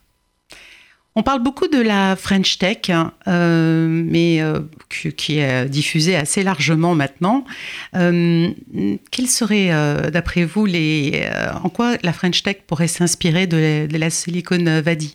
On 1.19 1.23
parle 1.23 1.43
beaucoup 1.43 1.67
de 1.67 1.81
la 1.81 2.15
French 2.15 2.59
Tech, 2.59 2.91
hein, 2.91 3.11
euh, 3.27 3.89
mais 3.89 4.43
euh, 4.43 4.61
qui, 5.17 5.39
est 5.39 5.67
diffusée 5.67 6.15
assez 6.15 6.43
largement 6.43 6.95
maintenant. 6.95 7.47
Euh, 7.95 8.51
quels 9.11 9.27
seraient, 9.27 9.71
d'après 10.11 10.45
vous, 10.45 10.67
les, 10.67 11.27
en 11.65 11.71
quoi 11.71 11.97
la 12.03 12.13
French 12.13 12.43
Tech 12.43 12.59
pourrait 12.67 12.87
s'inspirer 12.87 13.47
de, 13.47 13.89
la 13.91 14.11
Silicon 14.11 14.63
Valley? 14.83 15.09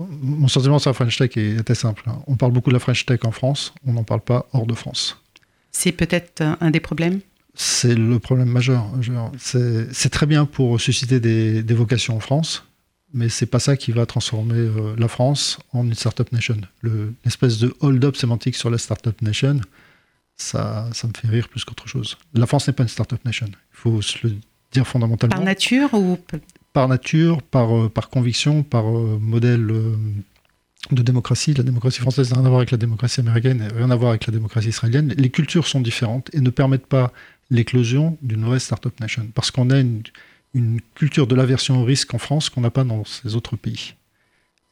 Mon 0.00 0.48
sentiment 0.48 0.80
sur 0.80 0.90
la 0.90 0.94
French 0.94 1.16
Tech 1.16 1.36
est 1.36 1.70
assez 1.70 1.82
simple. 1.82 2.02
Hein. 2.08 2.18
On 2.26 2.34
parle 2.34 2.50
beaucoup 2.50 2.70
de 2.70 2.74
la 2.74 2.80
French 2.80 3.06
Tech 3.06 3.20
en 3.22 3.30
France, 3.30 3.72
on 3.86 3.92
n'en 3.92 4.02
parle 4.02 4.22
pas 4.22 4.46
hors 4.52 4.66
de 4.66 4.74
France. 4.74 5.22
C'est 5.70 5.92
peut-être 5.92 6.42
un 6.60 6.70
des 6.72 6.80
problèmes? 6.80 7.20
C'est 7.54 7.94
le 7.94 8.18
problème 8.18 8.48
majeur. 8.48 8.90
C'est 9.38 10.10
très 10.10 10.26
bien 10.26 10.46
pour 10.46 10.80
susciter 10.80 11.20
des, 11.20 11.62
des 11.62 11.74
vocations 11.74 12.16
en 12.16 12.20
France, 12.20 12.64
mais 13.14 13.28
c'est 13.28 13.46
pas 13.46 13.60
ça 13.60 13.76
qui 13.76 13.92
va 13.92 14.04
transformer 14.06 14.58
euh, 14.58 14.94
la 14.98 15.08
France 15.08 15.58
en 15.72 15.86
une 15.86 15.94
startup 15.94 16.30
nation. 16.32 16.56
L'espèce 17.24 17.58
de 17.58 17.74
hold-up 17.80 18.16
sémantique 18.16 18.56
sur 18.56 18.70
la 18.70 18.76
startup 18.76 19.22
nation, 19.22 19.60
ça, 20.36 20.90
ça 20.92 21.06
me 21.06 21.12
fait 21.16 21.28
rire 21.28 21.48
plus 21.48 21.64
qu'autre 21.64 21.88
chose. 21.88 22.18
La 22.34 22.46
France 22.46 22.66
n'est 22.66 22.74
pas 22.74 22.82
une 22.82 22.88
startup 22.88 23.24
nation. 23.24 23.46
Il 23.46 23.76
faut 23.76 24.02
se 24.02 24.26
le 24.26 24.34
dire 24.72 24.86
fondamentalement. 24.86 25.36
Par 25.36 25.44
nature 25.44 25.94
ou 25.94 26.18
Par 26.72 26.88
nature, 26.88 27.40
par, 27.40 27.74
euh, 27.74 27.88
par 27.88 28.10
conviction, 28.10 28.64
par 28.64 28.84
euh, 28.84 29.16
modèle 29.20 29.72
de 30.90 31.02
démocratie. 31.02 31.54
La 31.54 31.62
démocratie 31.62 32.00
française 32.00 32.30
n'a 32.30 32.38
rien 32.38 32.46
à 32.46 32.48
voir 32.48 32.58
avec 32.58 32.72
la 32.72 32.78
démocratie 32.78 33.20
américaine, 33.20 33.68
rien 33.76 33.90
à 33.90 33.96
voir 33.96 34.10
avec 34.10 34.26
la 34.26 34.32
démocratie 34.32 34.68
israélienne. 34.68 35.14
Les 35.16 35.30
cultures 35.30 35.68
sont 35.68 35.80
différentes 35.80 36.30
et 36.34 36.40
ne 36.40 36.50
permettent 36.50 36.86
pas 36.86 37.12
l'éclosion 37.50 38.18
d'une 38.22 38.44
vraie 38.44 38.58
startup 38.58 38.98
nation. 39.00 39.28
Parce 39.34 39.52
qu'on 39.52 39.70
a 39.70 39.78
une 39.78 40.02
une 40.54 40.80
culture 40.94 41.26
de 41.26 41.34
l'aversion 41.34 41.82
au 41.82 41.84
risque 41.84 42.14
en 42.14 42.18
France 42.18 42.48
qu'on 42.48 42.60
n'a 42.60 42.70
pas 42.70 42.84
dans 42.84 43.04
ces 43.04 43.34
autres 43.34 43.56
pays. 43.56 43.94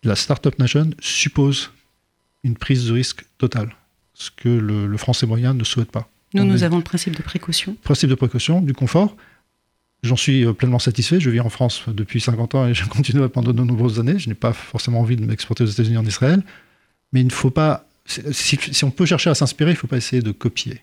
La 0.04 0.16
Startup 0.16 0.56
Nation 0.58 0.90
suppose 1.00 1.70
une 2.44 2.56
prise 2.56 2.86
de 2.86 2.92
risque 2.92 3.24
totale, 3.38 3.74
ce 4.14 4.30
que 4.30 4.48
le, 4.48 4.96
français 4.96 5.26
moyen 5.26 5.54
ne 5.54 5.64
souhaite 5.64 5.90
pas. 5.90 6.08
Nous, 6.34 6.44
nous 6.44 6.64
avons 6.64 6.78
le 6.78 6.82
principe 6.82 7.16
de 7.16 7.22
précaution. 7.22 7.76
Principe 7.82 8.08
de 8.08 8.14
précaution, 8.14 8.62
du 8.62 8.72
confort. 8.72 9.16
J'en 10.02 10.16
suis 10.16 10.44
euh, 10.44 10.52
pleinement 10.52 10.78
satisfait. 10.78 11.20
Je 11.20 11.30
vis 11.30 11.40
en 11.40 11.50
France 11.50 11.84
depuis 11.88 12.20
50 12.20 12.54
ans 12.54 12.66
et 12.66 12.74
je 12.74 12.86
continue 12.86 13.28
pendant 13.28 13.52
de 13.52 13.62
nombreuses 13.62 14.00
années. 14.00 14.18
Je 14.18 14.28
n'ai 14.28 14.34
pas 14.34 14.52
forcément 14.52 15.00
envie 15.00 15.16
de 15.16 15.24
m'exporter 15.24 15.62
aux 15.64 15.68
États-Unis 15.68 15.98
en 15.98 16.06
Israël. 16.06 16.42
Mais 17.12 17.20
il 17.20 17.26
ne 17.26 17.32
faut 17.32 17.50
pas. 17.50 17.86
Si, 18.06 18.58
si 18.72 18.84
on 18.84 18.90
peut 18.90 19.06
chercher 19.06 19.30
à 19.30 19.34
s'inspirer, 19.34 19.70
il 19.70 19.74
ne 19.74 19.78
faut 19.78 19.86
pas 19.86 19.98
essayer 19.98 20.22
de 20.22 20.32
copier. 20.32 20.80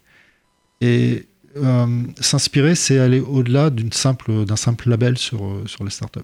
Et 0.79 1.25
euh, 1.57 2.03
s'inspirer, 2.19 2.75
c'est 2.75 2.99
aller 2.99 3.19
au-delà 3.19 3.69
d'un 3.69 3.91
simple, 3.91 4.31
simple 4.55 4.89
label 4.89 5.17
sur, 5.17 5.43
euh, 5.43 5.63
sur 5.65 5.83
les 5.83 5.89
startups. 5.89 6.19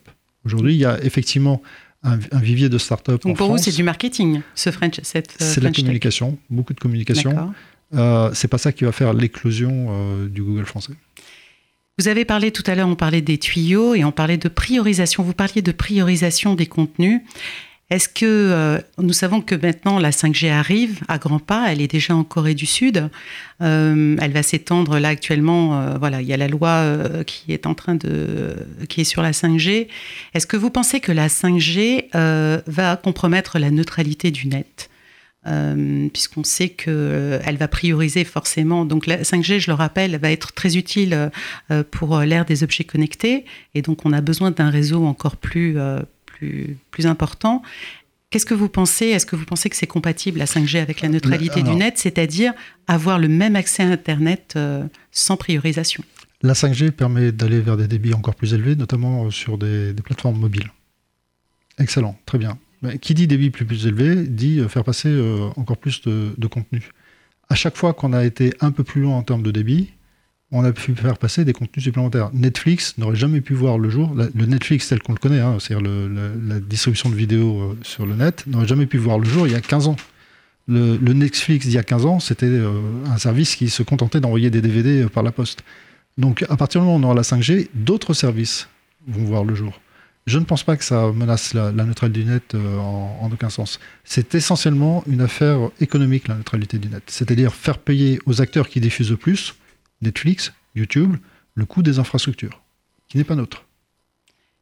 Aujourd'hui, 0.46 0.74
il 0.74 0.80
y 0.80 0.86
a 0.86 1.04
effectivement 1.04 1.62
un, 2.04 2.18
vivier 2.18 2.70
de 2.70 2.78
startups. 2.78 3.18
Donc 3.24 3.38
pour 3.38 3.50
vous, 3.50 3.58
c'est 3.58 3.76
du 3.76 3.84
marketing, 3.84 4.42
ce 4.54 4.70
French, 4.72 5.00
cette 5.02 5.32
euh, 5.42 5.46
C'est 5.54 5.62
la 5.62 5.72
communication, 5.72 6.38
beaucoup 6.50 6.74
de 6.74 6.80
communication. 6.80 7.54
Euh, 7.94 8.32
c'est 8.34 8.48
pas 8.48 8.58
ça 8.58 8.72
qui 8.72 8.84
va 8.84 8.92
faire 8.92 9.14
l'éclosion 9.14 10.28
du 10.28 10.44
Google 10.44 10.66
français. 10.66 10.94
Vous 11.98 12.08
avez 12.10 12.26
parlé 12.26 12.52
tout 12.52 12.64
à 12.68 12.76
l'heure, 12.76 12.90
on 12.90 12.96
parlait 12.96 13.22
des 13.22 13.38
tuyaux 13.38 13.96
et 13.96 14.04
on 14.04 14.12
parlait 14.12 14.38
de 14.38 14.50
priorisation. 14.50 15.24
Vous 15.24 15.34
parliez 15.34 15.62
de 15.62 15.72
priorisation 15.72 16.54
des 16.54 16.66
contenus. 16.66 17.22
Est-ce 17.92 18.10
que 18.10 18.26
euh, 18.26 18.80
nous 18.98 19.14
savons 19.14 19.42
que 19.42 19.54
maintenant 19.54 20.00
la 20.00 20.10
5G 20.10 20.50
arrive 20.50 21.02
à 21.08 21.20
grands 21.20 21.38
pas, 21.38 21.72
elle 21.72 21.82
est 21.82 21.88
déjà 21.88 22.16
en 22.16 22.24
Corée 22.24 22.56
du 22.56 22.66
Sud, 22.66 23.10
euh, 23.62 24.18
elle 24.20 24.32
va 24.32 24.42
s'étendre 24.42 24.98
là 24.98 25.10
actuellement, 25.10 25.80
euh, 25.80 25.98
voilà, 26.00 26.22
il 26.22 26.28
y 26.28 26.34
a 26.34 26.38
la 26.38 26.48
loi 26.48 26.84
qui 27.28 27.54
est 27.54 27.68
en 27.68 27.76
train 27.76 27.94
de, 27.94 28.56
qui 28.90 29.02
est 29.02 29.06
sur 29.06 29.22
la 29.22 29.34
5G. 29.34 29.88
Est-ce 30.34 30.48
que 30.48 30.58
vous 30.58 30.72
pensez 30.72 31.00
que 31.00 31.12
la 31.12 31.28
5G 31.28 32.10
va 32.66 32.96
compromettre 32.96 33.60
la 33.60 33.70
neutralité 33.70 34.32
du 34.32 34.48
net? 34.48 34.90
Puisqu'on 36.12 36.44
sait 36.44 36.70
qu'elle 36.70 37.58
va 37.60 37.68
prioriser 37.68 38.24
forcément. 38.24 38.84
Donc 38.84 39.06
la 39.06 39.22
5G, 39.22 39.60
je 39.60 39.70
le 39.70 39.76
rappelle, 39.76 40.18
va 40.18 40.32
être 40.32 40.54
très 40.54 40.76
utile 40.76 41.30
pour 41.92 42.18
l'ère 42.22 42.46
des 42.46 42.64
objets 42.64 42.84
connectés, 42.84 43.46
et 43.76 43.84
donc 43.84 44.06
on 44.06 44.12
a 44.12 44.22
besoin 44.22 44.50
d'un 44.50 44.72
réseau 44.72 45.06
encore 45.06 45.38
plus, 45.38 45.78
plus, 46.36 47.06
important. 47.06 47.62
Qu'est-ce 48.30 48.46
que 48.46 48.54
vous 48.54 48.70
pensez? 48.70 49.06
Est-ce 49.08 49.26
que 49.26 49.36
vous 49.36 49.46
pensez 49.46 49.70
que 49.70 49.76
c'est 49.76 49.88
compatible 49.88 50.40
la 50.40 50.46
5G 50.46 50.80
avec 50.80 51.02
la 51.02 51.10
neutralité 51.10 51.64
du 51.64 51.76
net, 51.76 51.98
c'est-à-dire 51.98 52.54
avoir 52.88 53.20
le 53.20 53.28
même 53.28 53.56
accès 53.56 53.84
à 53.84 53.88
Internet 53.88 54.54
euh, 54.56 54.84
sans 55.12 55.38
priorisation? 55.38 56.04
La 56.42 56.54
5G 56.54 56.92
permet 56.92 57.32
d'aller 57.32 57.60
vers 57.62 57.78
des 57.78 57.88
débits 57.88 58.14
encore 58.14 58.36
plus 58.36 58.54
élevés, 58.54 58.76
notamment 58.76 59.26
euh, 59.26 59.32
sur 59.32 59.58
des, 59.58 59.94
plateformes 60.04 60.38
mobiles. 60.38 60.70
Excellent, 61.80 62.18
très 62.26 62.38
bien. 62.38 62.58
Mais 62.82 62.98
qui 62.98 63.14
dit 63.14 63.28
débit 63.28 63.52
plus, 63.52 63.66
plus 63.66 63.88
élevé 63.88 64.28
dit 64.28 64.60
euh, 64.60 64.68
faire 64.68 64.84
passer 64.84 65.10
encore 65.56 65.78
plus 65.78 66.02
de, 66.02 66.34
de 66.38 66.48
contenu. 66.48 66.90
À 67.50 67.56
chaque 67.56 67.78
fois 67.78 67.94
qu'on 67.94 68.12
a 68.12 68.26
été 68.26 68.54
un 68.60 68.72
peu 68.72 68.84
plus 68.84 69.02
loin 69.02 69.16
en 69.16 69.24
termes 69.24 69.44
de 69.44 69.52
débit, 69.52 69.94
on 70.52 70.64
a 70.64 70.72
pu 70.72 70.96
faire 70.96 71.18
passer 71.18 71.44
des 71.44 71.54
contenus 71.54 71.84
supplémentaires. 71.84 72.30
Netflix 72.34 72.98
n'aurait 72.98 73.16
jamais 73.16 73.42
pu 73.42 73.54
voir 73.54 73.78
le 73.78 73.90
jour, 73.90 74.14
le 74.16 74.46
Netflix 74.46 74.88
tel 74.88 75.02
qu'on 75.02 75.14
le 75.14 75.20
connaît, 75.20 75.40
hein, 75.40 75.58
c'est-à-dire 75.60 75.90
la 76.48 76.60
distribution 76.60 77.10
de 77.10 77.16
vidéos 77.16 77.62
euh, 77.62 77.78
sur 77.82 78.06
le 78.06 78.16
net, 78.16 78.46
n'aurait 78.48 78.68
jamais 78.68 78.86
pu 78.86 78.98
voir 78.98 79.18
le 79.18 79.26
jour 79.26 79.48
il 79.48 79.54
y 79.54 79.56
a 79.56 79.62
15 79.62 79.88
ans. 79.88 79.96
Le, 80.68 80.98
Netflix 80.98 81.66
d'il 81.66 81.76
y 81.76 81.78
a 81.78 81.84
15 81.84 82.06
ans, 82.06 82.20
c'était 82.20 82.48
euh, 82.48 82.82
un 83.08 83.18
service 83.18 83.56
qui 83.56 83.70
se 83.70 83.84
contentait 83.84 84.20
d'envoyer 84.20 84.50
des 84.50 84.62
DVD 84.62 85.08
par 85.08 85.24
la 85.24 85.32
poste. 85.32 85.64
Donc 86.18 86.46
à 86.50 86.56
partir 86.58 86.82
du 86.82 86.88
moment 86.88 86.98
où 86.98 87.02
on 87.02 87.04
aura 87.04 87.16
la 87.16 87.24
5G, 87.24 87.68
d'autres 87.74 88.14
services 88.14 88.68
vont 89.08 89.26
voir 89.26 89.44
le 89.44 89.54
jour. 89.56 89.80
Je 90.28 90.40
ne 90.40 90.44
pense 90.44 90.64
pas 90.64 90.76
que 90.76 90.84
ça 90.84 91.12
menace 91.12 91.54
la, 91.54 91.72
neutralité 91.72 92.24
du 92.24 92.26
net 92.26 92.56
euh, 92.56 92.78
en, 92.78 93.30
aucun 93.32 93.50
sens. 93.50 93.80
C'est 94.04 94.34
essentiellement 94.34 95.04
une 95.08 95.22
affaire 95.22 95.70
économique, 95.80 96.28
la 96.28 96.36
neutralité 96.36 96.80
du 96.80 96.88
net. 96.88 97.04
C'est-à-dire 97.08 97.54
faire 97.54 97.78
payer 97.78 98.20
aux 98.26 98.42
acteurs 98.42 98.68
qui 98.68 98.80
diffusent 98.80 99.12
le 99.12 99.18
plus, 99.18 99.54
Netflix, 100.02 100.54
YouTube, 100.76 101.16
le 101.56 101.66
coût 101.66 101.84
des 101.84 102.00
infrastructures, 102.00 102.62
qui 103.08 103.18
n'est 103.18 103.24
pas 103.24 103.36
nôtre. 103.36 103.66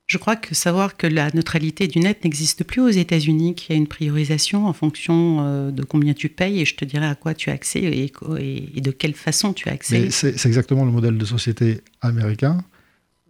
Je 0.06 0.18
crois 0.18 0.36
que 0.36 0.54
savoir 0.54 0.98
que 0.98 1.08
la 1.08 1.30
neutralité 1.34 1.88
du 1.88 2.00
net 2.00 2.24
n'existe 2.24 2.66
plus 2.66 2.82
aux 2.82 2.90
États-Unis, 2.90 3.56
qu'il 3.56 3.74
y 3.74 3.74
a 3.74 3.78
une 3.78 3.88
priorisation 3.88 4.68
en 4.68 4.74
fonction 4.74 5.38
euh, 5.40 5.72
de 5.72 5.82
combien 5.84 6.14
tu 6.14 6.28
payes 6.30 6.60
et 6.60 6.66
je 6.66 6.76
te 6.76 6.84
dirai 6.84 7.06
à 7.06 7.16
quoi 7.16 7.34
tu 7.34 7.50
as 7.50 7.54
accès 7.54 7.82
et, 7.82 8.12
de 8.82 8.92
quelle 8.92 9.14
façon 9.14 9.54
tu 9.54 9.70
as 9.70 9.72
accès. 9.72 10.10
C'est 10.12 10.46
exactement 10.46 10.84
le 10.84 10.92
modèle 10.92 11.18
de 11.18 11.26
société 11.26 11.82
américain 12.02 12.64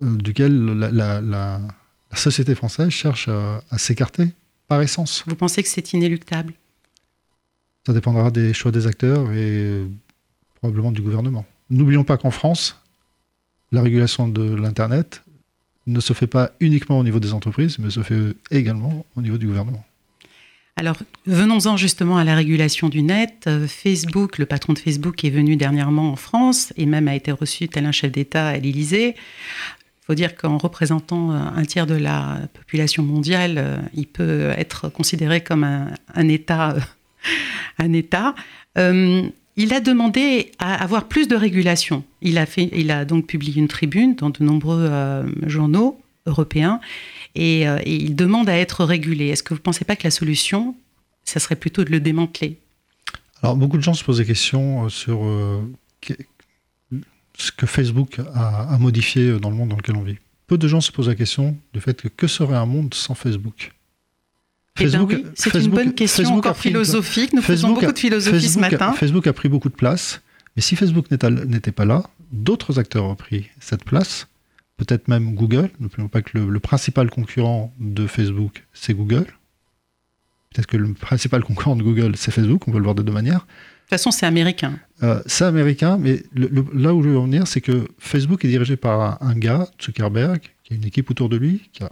euh, 0.01 0.15
duquel 0.17 0.65
la, 0.65 1.61
société 2.15 2.53
française 2.53 2.89
cherche 2.89 3.27
à, 3.27 3.77
s'écarter 3.77 4.29
par 4.67 4.81
essence. 4.81 5.23
Vous 5.27 5.35
pensez 5.35 5.63
que 5.63 5.69
c'est 5.69 5.93
inéluctable? 5.93 6.53
Ça 7.85 7.93
dépendra 7.93 8.31
des 8.31 8.53
choix 8.53 8.71
des 8.71 8.87
acteurs 8.87 9.31
et 9.31 9.35
euh, 9.37 9.87
probablement 10.55 10.91
du 10.91 11.01
gouvernement. 11.01 11.45
N'oublions 11.69 12.03
pas 12.03 12.17
qu'en 12.17 12.31
France, 12.31 12.79
la 13.71 13.81
régulation 13.81 14.27
de 14.27 14.53
l'Internet 14.53 15.23
ne 15.87 15.99
se 15.99 16.13
fait 16.13 16.27
pas 16.27 16.51
uniquement 16.59 16.99
au 16.99 17.03
niveau 17.03 17.19
des 17.19 17.33
entreprises, 17.33 17.77
mais 17.79 17.89
se 17.89 18.01
fait 18.03 18.35
également 18.51 19.05
au 19.15 19.21
niveau 19.21 19.37
du 19.37 19.47
gouvernement. 19.47 19.83
Alors, 20.75 20.97
venons-en 21.27 21.77
justement 21.77 22.17
à 22.17 22.23
la 22.23 22.35
régulation 22.35 22.89
du 22.89 23.03
net. 23.03 23.45
Euh, 23.45 23.67
Facebook, 23.67 24.39
le 24.39 24.45
patron 24.45 24.73
de 24.73 24.79
Facebook 24.79 25.23
est 25.23 25.29
venu 25.29 25.55
dernièrement 25.55 26.11
en 26.11 26.15
France 26.15 26.73
et 26.77 26.87
même 26.87 27.07
a 27.07 27.15
été 27.15 27.31
reçu 27.31 27.67
tel 27.67 27.85
un 27.85 27.91
chef 27.91 28.11
d'État 28.11 28.47
à 28.47 28.57
l'Élysée. 28.57 29.09
Il 29.09 30.05
faut 30.05 30.15
dire 30.15 30.35
qu'en 30.35 30.57
représentant 30.57 31.31
euh, 31.31 31.35
un 31.55 31.63
tiers 31.65 31.85
de 31.85 31.93
la 31.93 32.39
population 32.53 33.03
mondiale, 33.03 33.55
euh, 33.57 33.77
il 33.93 34.07
peut 34.07 34.49
être 34.57 34.89
considéré 34.89 35.41
comme 35.41 35.63
un, 35.63 36.27
État. 36.27 36.75
un 37.77 37.93
État. 37.93 38.33
il 39.55 39.73
a 39.73 39.79
demandé 39.79 40.51
à 40.59 40.81
avoir 40.81 41.07
plus 41.07 41.27
de 41.27 41.35
régulation. 41.35 42.03
Il 42.21 42.37
a, 42.37 43.05
donc 43.05 43.27
publié 43.27 43.59
une 43.59 43.67
tribune 43.67 44.15
dans 44.15 44.29
de 44.29 44.43
nombreux 44.43 44.89
journaux 45.47 46.01
européens 46.25 46.79
euh, 47.37 47.79
et, 47.83 47.95
il 47.95 48.15
demande 48.15 48.49
à 48.49 48.57
être 48.57 48.83
régulé. 48.83 49.27
Est-ce 49.27 49.43
que 49.43 49.53
vous 49.53 49.59
ne 49.59 49.63
pensez 49.63 49.85
pas 49.85 49.95
que 49.95 50.03
la 50.03 50.11
solution, 50.11 50.75
ça 51.23 51.39
serait 51.39 51.55
plutôt 51.55 51.83
de 51.83 51.89
le 51.89 51.99
démanteler? 51.99 52.57
Alors, 53.41 53.57
beaucoup 53.57 53.77
de 53.77 53.83
gens 53.83 53.93
se 53.93 54.03
posent 54.03 54.19
des 54.19 54.25
questions 54.25 54.85
euh, 54.85 54.89
sur 54.89 55.23
euh, 55.23 55.61
ce 57.37 57.51
que 57.51 57.65
Facebook 57.65 58.19
a, 58.33 58.77
modifié 58.79 59.39
dans 59.39 59.49
le 59.49 59.55
monde 59.55 59.69
dans 59.69 59.77
lequel 59.77 59.95
on 59.95 60.03
vit. 60.03 60.17
Peu 60.47 60.57
de 60.57 60.67
gens 60.67 60.81
se 60.81 60.91
posent 60.91 61.07
la 61.07 61.15
question 61.15 61.57
du 61.73 61.81
fait 61.81 62.01
que 62.01 62.07
que 62.07 62.27
serait 62.27 62.55
un 62.55 62.65
monde 62.65 62.93
sans 62.93 63.15
Facebook? 63.15 63.71
Eh 64.79 64.85
ben 64.85 64.91
Facebook, 64.91 65.15
c'est 65.35 65.53
une 65.53 65.71
bonne 65.71 65.93
question 65.93 66.35
encore 66.35 66.57
philosophique. 66.57 67.33
Nous 67.33 67.41
faisons 67.41 67.73
beaucoup 67.73 67.91
de 67.91 67.99
philosophie 67.99 68.49
ce 68.49 68.59
matin. 68.59 68.93
Facebook 68.93 69.27
a 69.27 69.33
pris 69.33 69.49
beaucoup 69.49 69.69
de 69.69 69.75
place, 69.75 70.21
mais 70.55 70.61
si 70.61 70.75
Facebook 70.75 71.11
n'était 71.11 71.71
pas 71.71 71.85
là, 71.85 72.03
d'autres 72.31 72.79
acteurs 72.79 73.05
ont 73.05 73.15
pris 73.15 73.49
cette 73.59 73.83
place 73.83 74.27
peut-être 74.77 75.07
même 75.07 75.33
Google. 75.35 75.69
N'oublions 75.79 76.07
pas 76.07 76.21
que 76.21 76.37
le, 76.37 76.59
principal 76.59 77.09
concurrent 77.09 77.73
de 77.79 78.07
Facebook, 78.07 78.65
c'est 78.73 78.93
Google. 78.93 79.25
Peut-être 80.53 80.67
que 80.67 80.77
le 80.77 80.93
principal 80.93 81.43
concurrent 81.43 81.75
de 81.75 81.83
Google, 81.83 82.15
c'est 82.15 82.31
Facebook, 82.31 82.67
on 82.67 82.71
peut 82.71 82.77
le 82.77 82.83
voir 82.83 82.95
de 82.95 83.01
deux 83.01 83.11
manières. 83.11 83.39
De 83.41 83.87
toute 83.87 83.89
façon, 83.89 84.11
c'est 84.11 84.25
américain. 84.25 84.79
Euh, 85.01 85.21
c'est 85.25 85.45
américain, 85.45 85.97
mais 85.97 86.23
là 86.35 86.93
où 86.93 87.03
je 87.03 87.09
veux 87.09 87.17
en 87.17 87.23
venir, 87.23 87.47
c'est 87.47 87.61
que 87.61 87.87
Facebook 87.99 88.45
est 88.45 88.47
dirigé 88.47 88.77
par 88.77 89.21
un, 89.21 89.35
gars, 89.35 89.67
Zuckerberg, 89.81 90.41
qui 90.63 90.73
a 90.73 90.75
une 90.75 90.85
équipe 90.85 91.09
autour 91.09 91.29
de 91.29 91.37
lui, 91.37 91.69
qui 91.73 91.83
a 91.83 91.91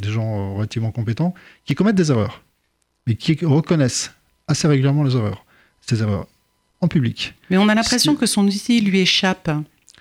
des 0.00 0.10
gens 0.10 0.38
euh, 0.38 0.54
relativement 0.56 0.90
compétents, 0.90 1.34
qui 1.64 1.74
commettent 1.74 1.96
des 1.96 2.10
erreurs, 2.10 2.42
mais 3.06 3.14
qui 3.14 3.38
reconnaissent 3.44 4.12
assez 4.48 4.68
régulièrement 4.68 5.04
les 5.04 5.16
erreurs. 5.16 5.44
Ces 5.80 6.02
erreurs 6.02 6.26
en 6.80 6.88
public. 6.88 7.34
Mais 7.50 7.58
on 7.58 7.68
a 7.68 7.74
l'impression 7.74 8.14
que 8.14 8.26
son 8.26 8.46
outil 8.46 8.80
lui 8.80 9.00
échappe. 9.00 9.50
Je 9.50 10.00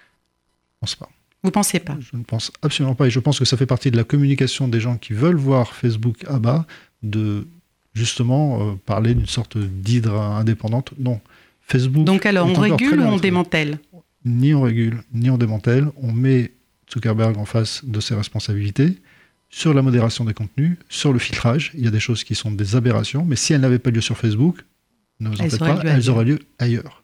pense 0.79 0.95
pas. 0.95 1.09
Vous 1.43 1.51
pensez 1.51 1.79
pas 1.79 1.97
Je 1.99 2.17
ne 2.17 2.23
pense 2.23 2.51
absolument 2.61 2.95
pas. 2.95 3.07
Et 3.07 3.09
je 3.09 3.19
pense 3.19 3.37
que 3.37 3.45
ça 3.45 3.57
fait 3.57 3.65
partie 3.65 3.91
de 3.91 3.97
la 3.97 4.05
communication 4.05 4.67
des 4.67 4.79
gens 4.79 4.97
qui 4.97 5.13
veulent 5.13 5.35
voir 5.35 5.73
Facebook 5.73 6.23
à 6.27 6.39
bas, 6.39 6.65
de 7.03 7.47
justement 7.93 8.61
euh, 8.61 8.73
parler 8.85 9.13
d'une 9.13 9.27
sorte 9.27 9.57
d'hydre 9.57 10.19
indépendante. 10.19 10.93
Non. 10.97 11.19
Facebook. 11.61 12.05
Donc 12.05 12.25
alors, 12.25 12.47
on 12.47 12.53
régule 12.53 12.99
ou 12.99 13.03
on 13.03 13.17
démantèle? 13.17 13.79
Ni 14.25 14.53
on 14.53 14.61
régule, 14.61 15.03
ni 15.13 15.29
on 15.29 15.37
démantèle. 15.37 15.89
On 16.01 16.11
met 16.13 16.51
Zuckerberg 16.91 17.37
en 17.37 17.45
face 17.45 17.83
de 17.83 17.99
ses 17.99 18.15
responsabilités 18.15 18.97
sur 19.53 19.75
la 19.75 19.83
modération 19.83 20.25
des 20.25 20.33
contenus, 20.33 20.77
sur 20.89 21.13
le 21.13 21.19
filtrage. 21.19 21.71
Il 21.75 21.83
y 21.83 21.87
a 21.87 21.91
des 21.91 21.99
choses 21.99 22.23
qui 22.23 22.33
sont 22.33 22.49
des 22.49 22.75
aberrations, 22.75 23.23
mais 23.23 23.35
si 23.35 23.53
elles 23.53 23.61
n'avaient 23.61 23.77
pas 23.77 23.91
lieu 23.91 24.01
sur 24.01 24.17
Facebook, 24.17 24.65
ne 25.19 25.29
vous 25.29 25.39
en 25.39 25.47
faites 25.47 25.59
pas, 25.59 25.79
elles 25.85 26.09
auraient 26.09 26.25
lieu 26.25 26.39
ailleurs. 26.57 27.03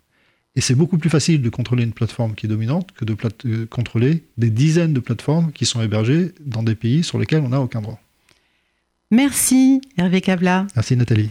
Et 0.56 0.62
c'est 0.62 0.74
beaucoup 0.74 0.98
plus 0.98 1.12
facile 1.12 1.44
de 1.44 1.50
contrôler 1.50 1.84
une 1.84 1.94
plateforme 1.94 2.34
qui 2.34 2.48
est 2.48 2.50
dominante 2.50 2.92
que 2.94 3.06
de 3.06 3.16
euh, 3.46 3.68
contrôler 3.68 4.24
des 4.40 4.50
dizaines 4.50 4.94
de 4.94 5.00
plateformes 5.00 5.52
qui 5.52 5.68
sont 5.68 5.80
hébergées 5.84 6.32
dans 6.44 6.64
des 6.64 6.74
pays 6.74 7.04
sur 7.04 7.20
lesquels 7.20 7.42
on 7.42 7.50
n'a 7.50 7.62
aucun 7.62 7.82
droit. 7.82 8.02
Merci 9.12 9.80
Hervé 9.98 10.20
Cabla. 10.20 10.66
Merci 10.76 10.98
Nathalie. 10.98 11.30